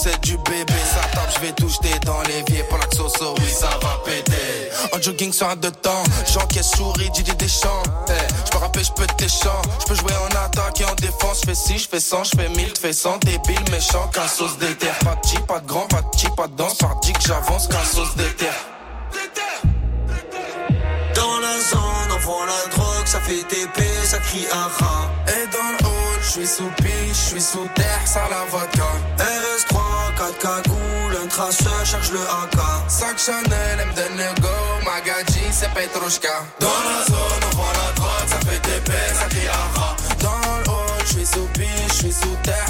[0.08, 0.72] c'est du bébé.
[0.92, 2.62] Ça tape, je vais tout jeter dans l'évier.
[2.64, 4.70] Pour la soso, oui, ça va péter.
[4.92, 6.02] En jogging sur un deux temps,
[6.32, 7.82] j'encaisse souris, Didier Deschamps.
[8.08, 9.62] Eh, hey, je peux rapper, je peux t'échant.
[9.80, 11.40] Je peux jouer en attaque et en défense.
[11.42, 13.18] Je fais 6, je fais 100, je fais 1000, je fais 100.
[13.18, 14.92] Débile, méchant, qu'un sauce d'éther.
[15.04, 16.78] Pas de pas de grand, pas de pas de danse.
[16.78, 18.52] Par que j'avance, qu'un sauce d'éther.
[21.14, 25.10] Dans la zone, on voit la droite ça fait TP, ça crie un rat.
[25.28, 28.90] Et dans le hall, je suis sous piche, je suis sous terre, ça la vodka.
[29.16, 29.76] RS3,
[30.18, 32.58] 4 cagoules, un traceur, charge le AK.
[32.88, 34.48] 5 Chanel, elle go,
[34.84, 36.44] Magadji, c'est Petrushka.
[36.60, 39.96] Dans la zone, on voit la drogue, ça fait TP, ça crie Ara.
[40.20, 42.68] Dans le hall, je suis sous piche, je suis sous terre,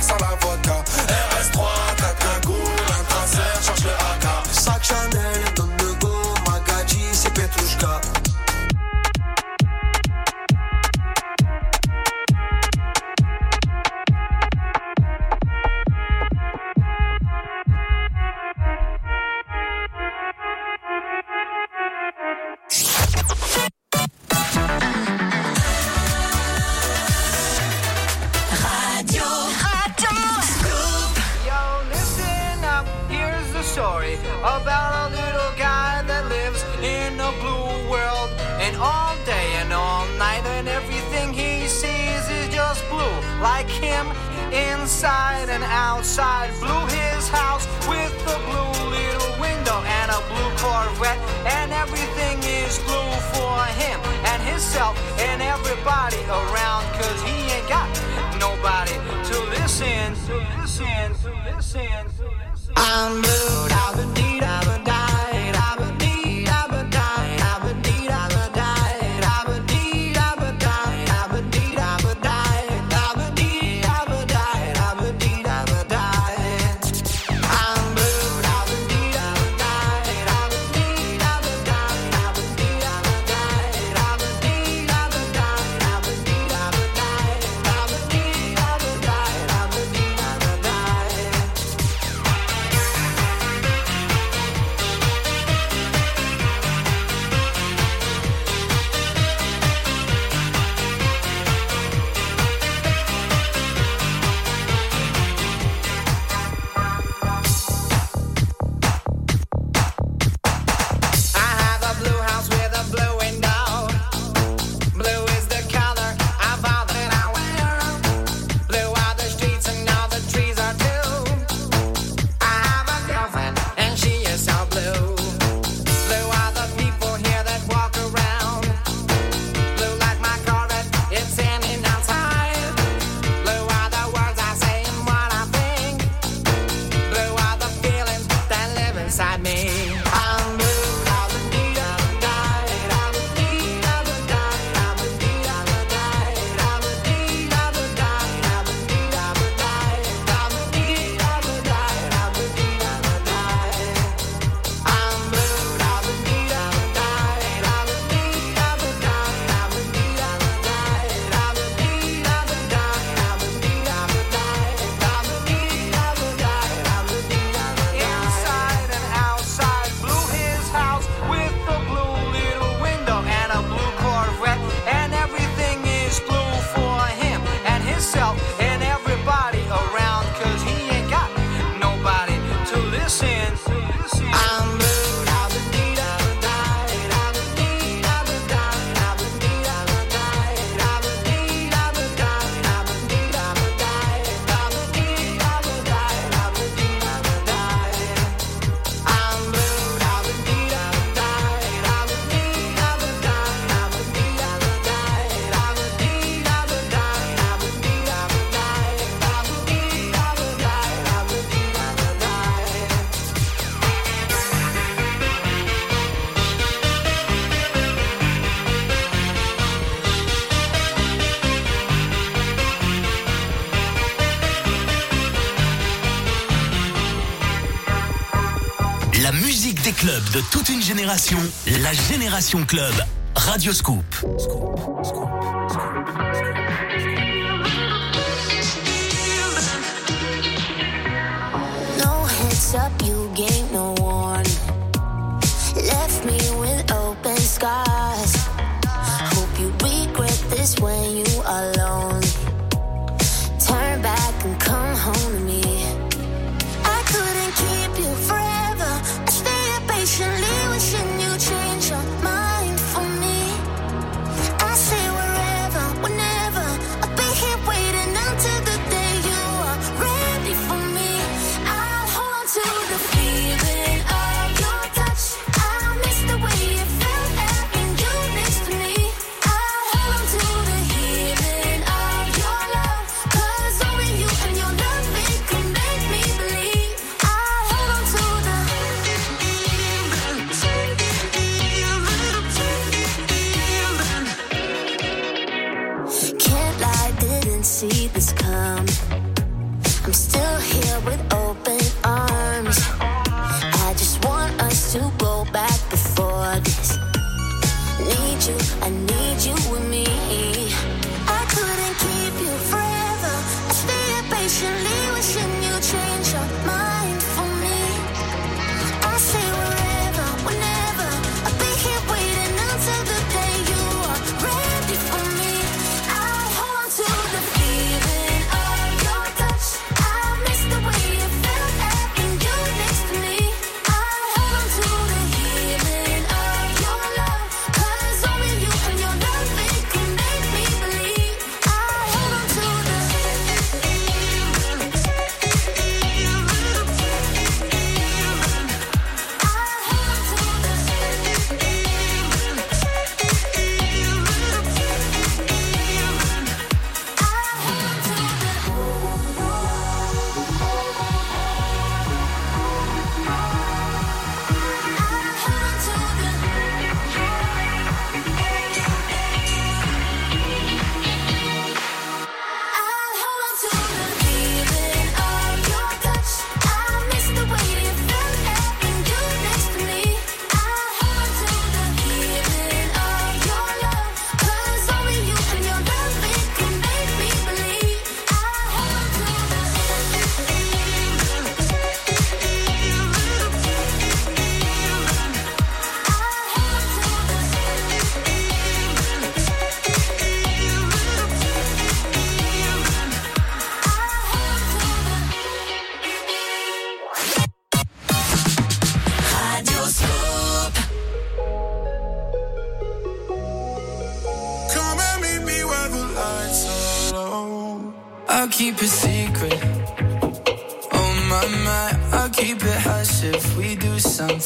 [231.05, 232.93] La Génération Club
[233.37, 234.05] Radio Scoop.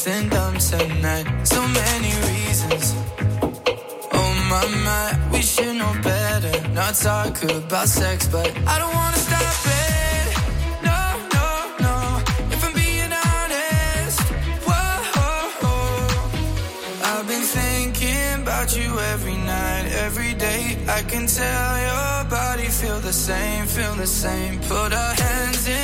[0.03, 1.25] Something dumb tonight.
[1.45, 2.93] So many reasons.
[4.11, 6.69] Oh my my, we should know better.
[6.69, 10.25] Not talk about sex, but I don't wanna stop it.
[10.89, 10.99] No,
[11.35, 11.47] no,
[11.85, 11.95] no.
[12.53, 14.19] If I'm being honest.
[17.09, 20.63] I've been thinking about you every night, every day.
[20.97, 24.59] I can tell your body feel the same, feel the same.
[24.67, 25.82] Put our hands in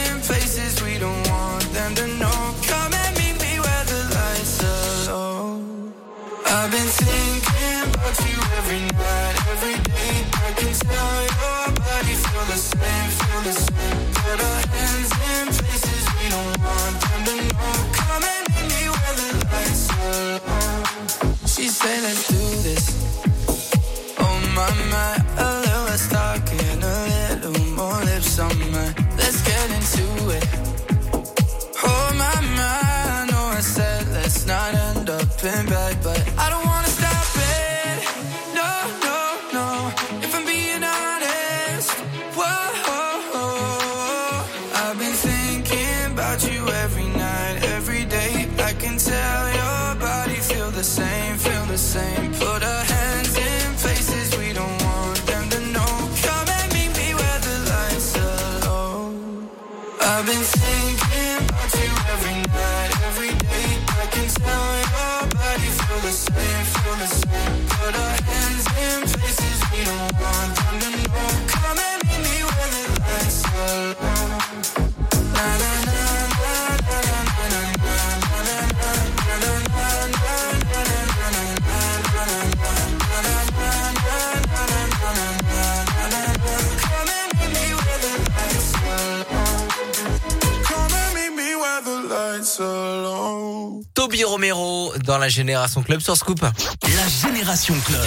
[95.30, 96.42] la Génération Club sur Scoop.
[96.42, 98.00] La Génération Club.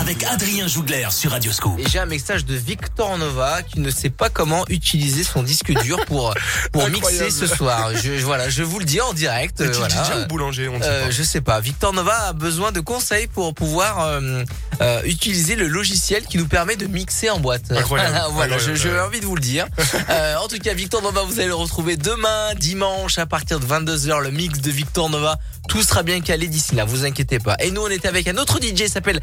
[0.00, 1.78] Avec Adrien Jougler sur Radio Scoop.
[1.78, 5.72] Et j'ai un message de Victor Nova qui ne sait pas comment utiliser son disque
[5.82, 6.34] dur pour
[6.72, 7.90] pour mixer ce soir.
[7.94, 9.60] Je voilà, je vous le dis en direct.
[9.60, 9.94] Euh, tu voilà.
[9.94, 11.10] DJ ou boulanger, on Euh, pas.
[11.12, 11.60] Je sais pas.
[11.60, 14.42] Victor Nova a besoin de conseils pour pouvoir euh,
[14.80, 17.70] euh, utiliser le logiciel qui nous permet de mixer en boîte.
[17.70, 18.18] Incroyable.
[18.32, 19.66] voilà, je- j'ai envie de vous le dire.
[20.10, 23.66] Euh, en tout cas, Victor Nova, vous allez le retrouver demain, dimanche, à partir de
[23.66, 25.38] 22h, le mix de Victor Nova.
[25.68, 27.56] Tout sera bien calé d'ici là, vous inquiétez pas.
[27.60, 29.20] Et nous, on était avec un autre DJ, il s'appelle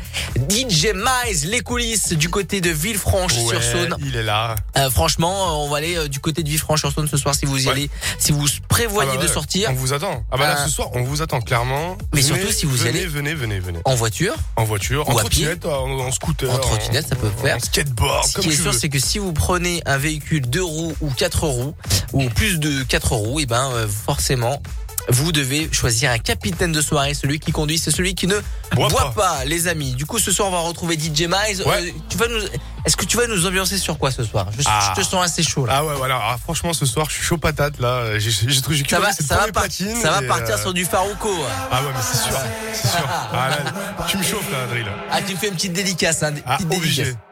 [0.49, 3.93] DJ Mize, les coulisses du côté de Villefranche-sur-Saône.
[3.93, 4.55] Ouais, il est là.
[4.77, 7.57] Euh, franchement, euh, on va aller euh, du côté de Villefranche-sur-Saône ce soir si vous
[7.63, 7.71] y Ouais.
[7.71, 7.89] allez,
[8.19, 9.69] si vous prévoyez Ah bah de sortir.
[9.71, 10.23] On vous attend.
[10.31, 11.97] Ah bah là, Euh, ce soir, on vous attend clairement.
[12.13, 13.79] Mais Venez, surtout, si vous y allez- Venez, venez, venez.
[13.85, 16.51] En voiture En voiture, en trottinette, en, en scooter.
[16.51, 17.55] En trottinette, ça peut faire.
[17.57, 20.63] En skateboard, Ce comme qui est sûr, c'est que si vous prenez un véhicule deux
[20.63, 21.73] roues ou quatre roues,
[22.13, 24.61] ou plus de quatre roues, et ben euh, forcément,
[25.09, 27.13] vous devez choisir un capitaine de soirée.
[27.13, 28.35] Celui qui conduit, c'est celui qui ne
[28.73, 29.45] boit, Boit pas.
[29.45, 29.93] les amis.
[29.93, 31.21] Du coup, ce soir, on va retrouver DJ.
[31.27, 31.29] Ouais.
[31.67, 32.39] Euh, tu vas nous,
[32.85, 34.47] est-ce que tu vas nous ambiancer sur quoi ce soir?
[34.57, 34.93] Je, Ah.
[34.95, 35.73] je te sens assez chaud là.
[35.77, 36.19] Ah ouais, voilà.
[36.23, 38.17] Ah, franchement, ce soir, je suis chaud patate là.
[38.19, 41.29] J'ai j'ai j'ai ça va, ça va, par- ça va partir euh, sur du Farouco.
[41.71, 42.37] Ah ouais, mais c'est sûr,
[42.73, 42.99] c'est sûr.
[43.33, 44.85] Ah là, tu me chauffes là, Adrien.
[45.11, 47.03] Ah, tu me fais une petite dédicace, hein, une Ah, petite obligé.
[47.03, 47.23] dédicace.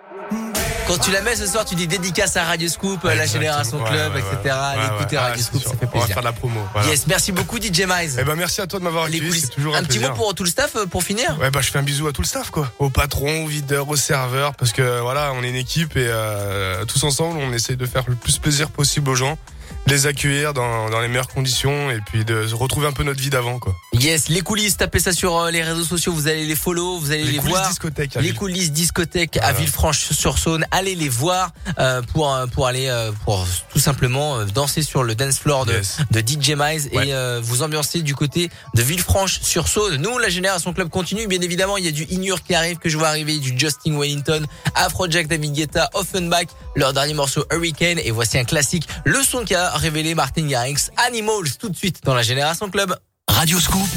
[0.91, 3.25] Quand tu la mets ce soir, tu dis dédicace à Radio Scoop, la.
[3.25, 4.55] Génération Ouais, Club, ouais, etc.
[4.97, 5.21] écouter ouais.
[5.21, 6.07] Radio Ah, Scoop, ça fait On va plaisir.
[6.07, 6.59] faire de la promo.
[6.73, 6.89] voilà.
[6.89, 8.17] Yes, merci beaucoup DJ Mize.
[8.19, 10.13] Eh ben merci à toi de m'avoir accueilli, c'est toujours un, un petit mot plaisir.
[10.15, 12.21] pour tout le staff euh, pour finir Ouais bah je fais un bisou à tout
[12.21, 15.55] le staff quoi, au patron, au videur, au serveur, parce que voilà on est une
[15.55, 19.37] équipe et euh, tous ensemble on essaie de faire le plus plaisir possible aux gens,
[19.87, 23.29] les accueillir dans, dans les meilleures conditions et puis de retrouver un peu notre vie
[23.29, 23.75] d'avant quoi.
[23.93, 27.11] Yes, les coulisses, tapez ça sur euh, les réseaux sociaux, vous allez les follow, vous
[27.11, 27.67] allez les, Les coulisses voir.
[27.69, 28.15] discothèque.
[28.15, 28.35] les Ville.
[28.35, 33.79] coulisses discothèque à Villefranche-sur-Saône, allez les voir euh, pour euh, pour aller euh, pour tout
[33.79, 35.97] simplement danser sur le dance floor de, Yes.
[36.11, 37.09] de DJ Mize Ouais.
[37.09, 39.97] et vous ambiancer du côté de Villefranche-sur-Saône.
[39.97, 42.89] Nous, la génération club continue, bien évidemment, il y a du Inur qui arrive que
[42.89, 44.45] je vois arriver, du Justin Wellington,
[44.75, 50.15] Afrojack, David Guetta, Offenbach, leur dernier morceau Hurricane et voici un classique, le son révélé
[50.15, 52.95] Martin Garrix, Animals, tout de suite dans la génération club.
[53.27, 53.87] Radio Scoop,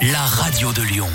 [0.00, 1.08] la radio de Lyon.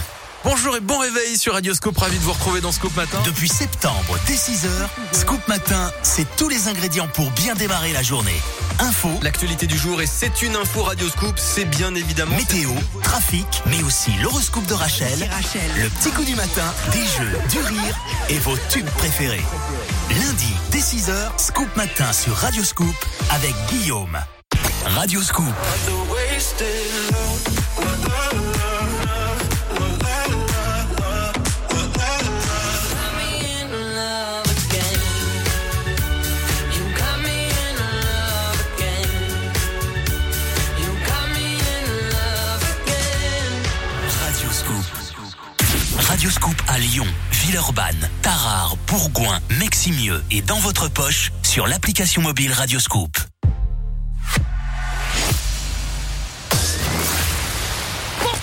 [0.45, 3.17] Bonjour et bon réveil sur Radioscope, ravi de vous retrouver dans Scoop Matin.
[3.25, 4.67] Depuis septembre, dès 6h,
[5.13, 8.35] Scoop Matin, c'est tous les ingrédients pour bien démarrer la journée.
[8.79, 12.35] Info, L'actualité du jour et c'est une info Radioscoop, c'est bien évidemment...
[12.35, 12.71] météo,
[13.03, 15.29] trafic, mais aussi l'horoscope de Rachel,
[15.81, 17.97] le petit coup du matin, des jeux, du rire
[18.29, 19.43] et vos tubes préférés.
[20.09, 22.95] Lundi, dès 6h, Scoop Matin sur Radio Scoop
[23.31, 24.19] avec Guillaume.
[24.85, 25.53] Radio Scoop.
[46.73, 53.15] À Lyon, Villeurbanne, Tarare, Bourgoin, Meximieux et dans votre poche sur l'application mobile Radioscoop.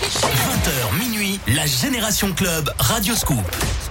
[0.01, 3.43] 20h minuit, la Génération Club Radioscoop.
[3.51, 3.90] Thank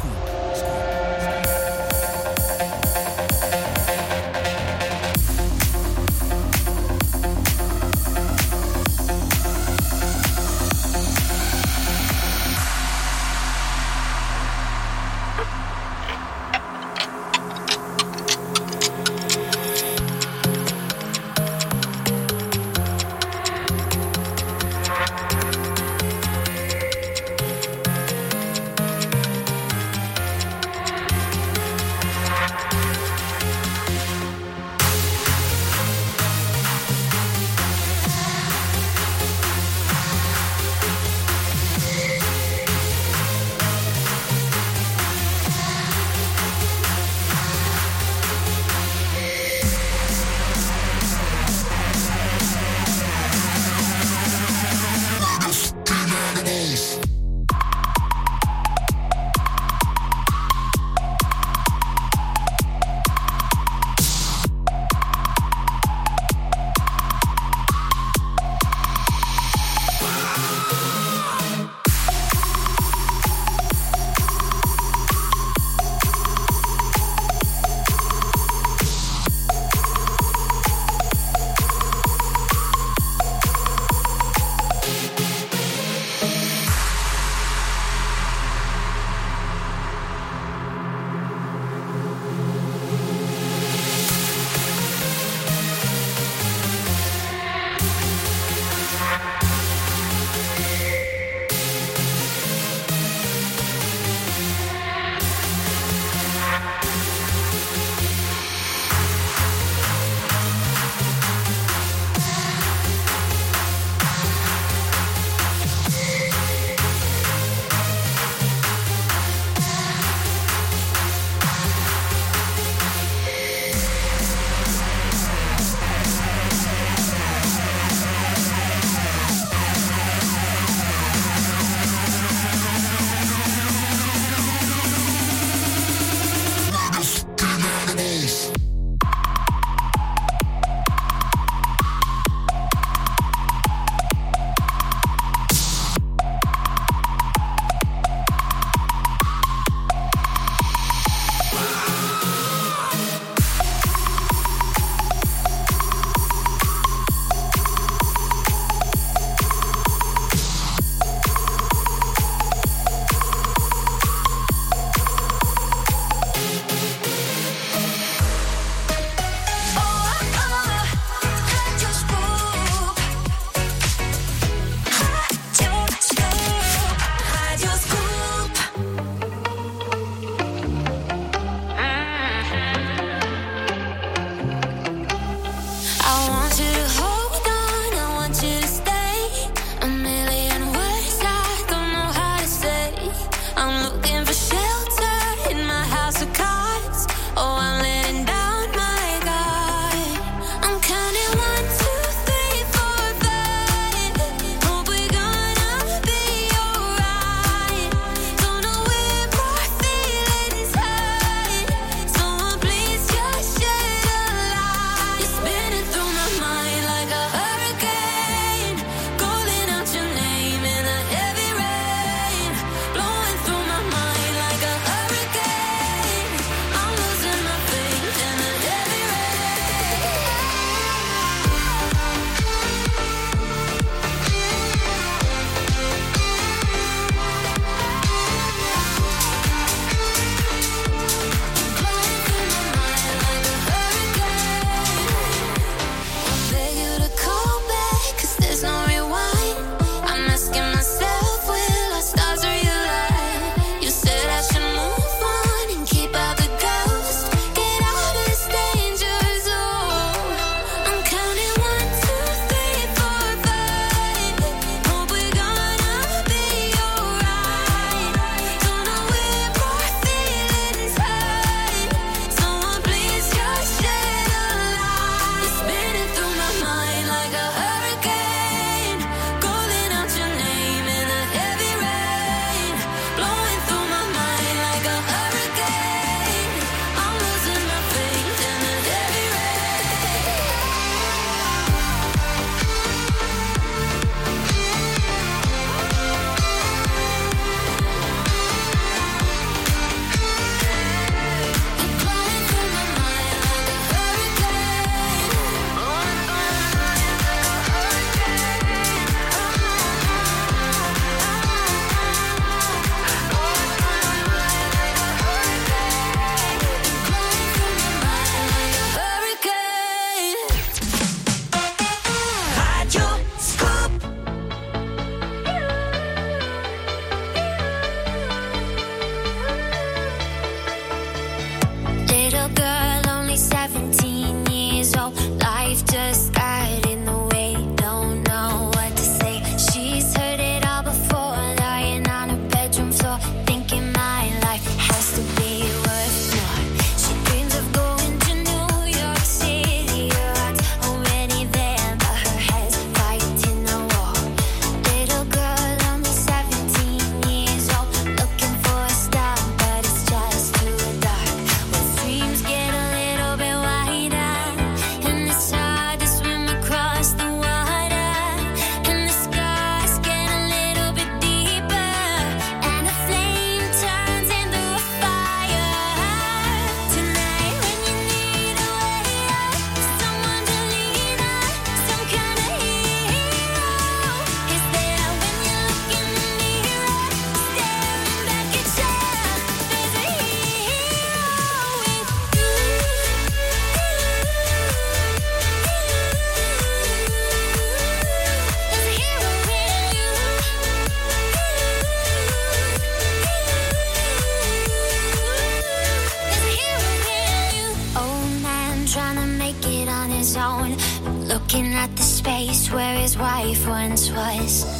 [414.30, 414.79] twice.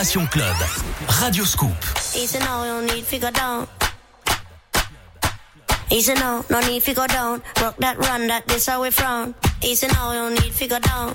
[0.00, 0.56] Génération Club,
[1.20, 1.76] Radio Scoop.
[2.16, 3.68] Easy now, no need to go down.
[5.90, 7.42] Easy now, no need to go down.
[7.60, 9.34] Rock that run, that this how we frown.
[9.62, 11.14] Easy now, no need to go down.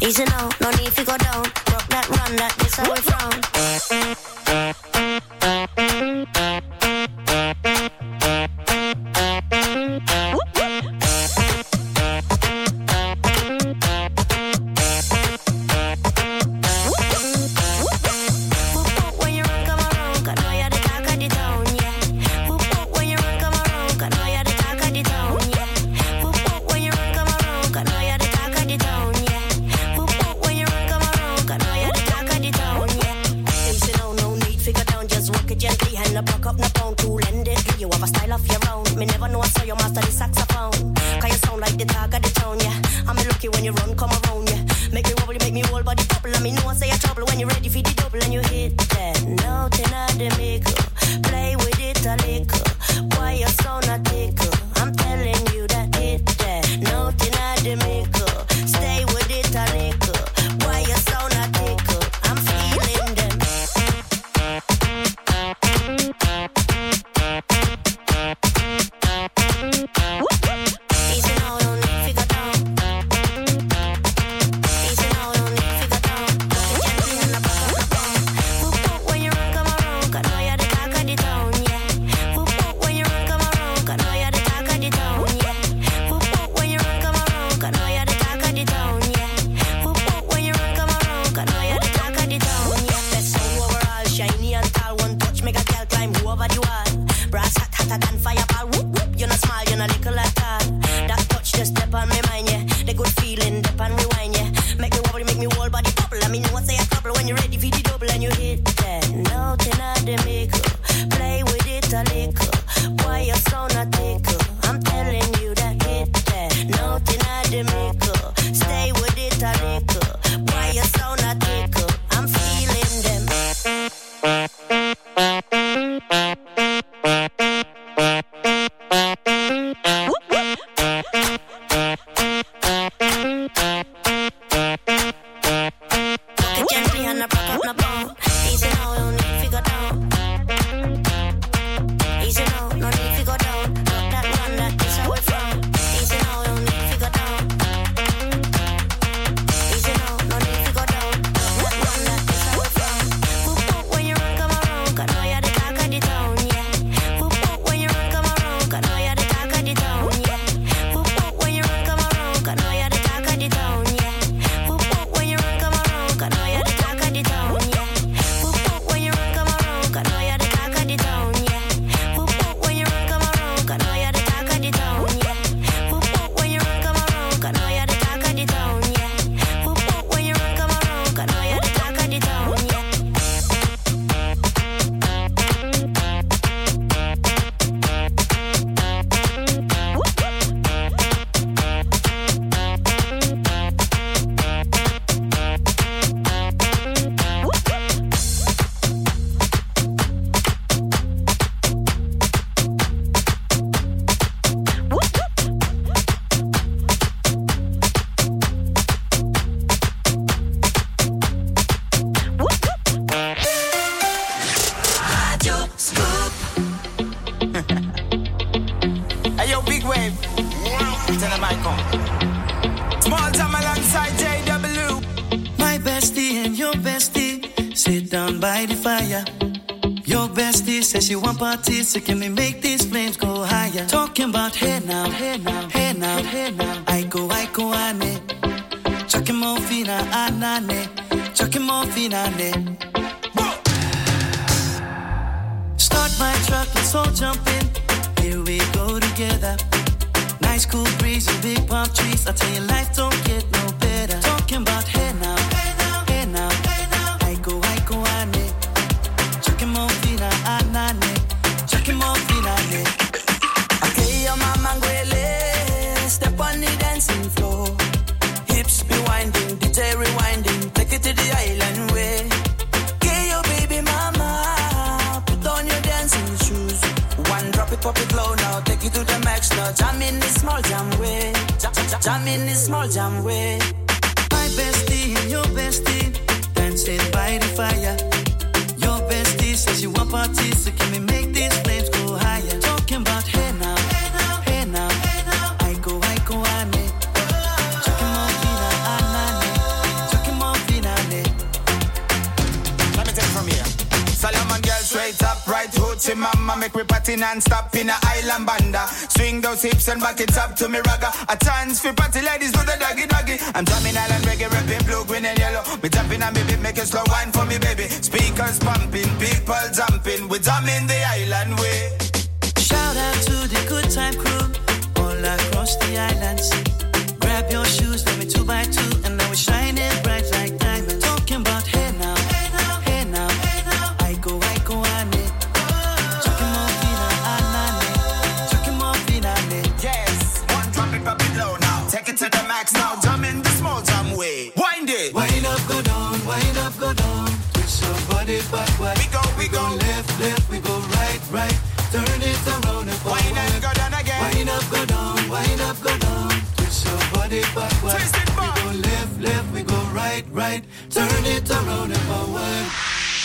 [0.00, 1.42] Easy now, no need to go down.
[1.42, 4.31] Rock that run, that this how we.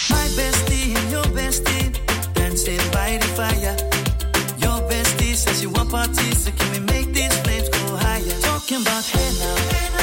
[0.10, 1.92] My bestie and your bestie
[2.34, 3.76] dancing by the fire.
[4.58, 8.40] Your bestie says you want parties, so can we make these flames go higher?
[8.42, 9.97] Talking about hey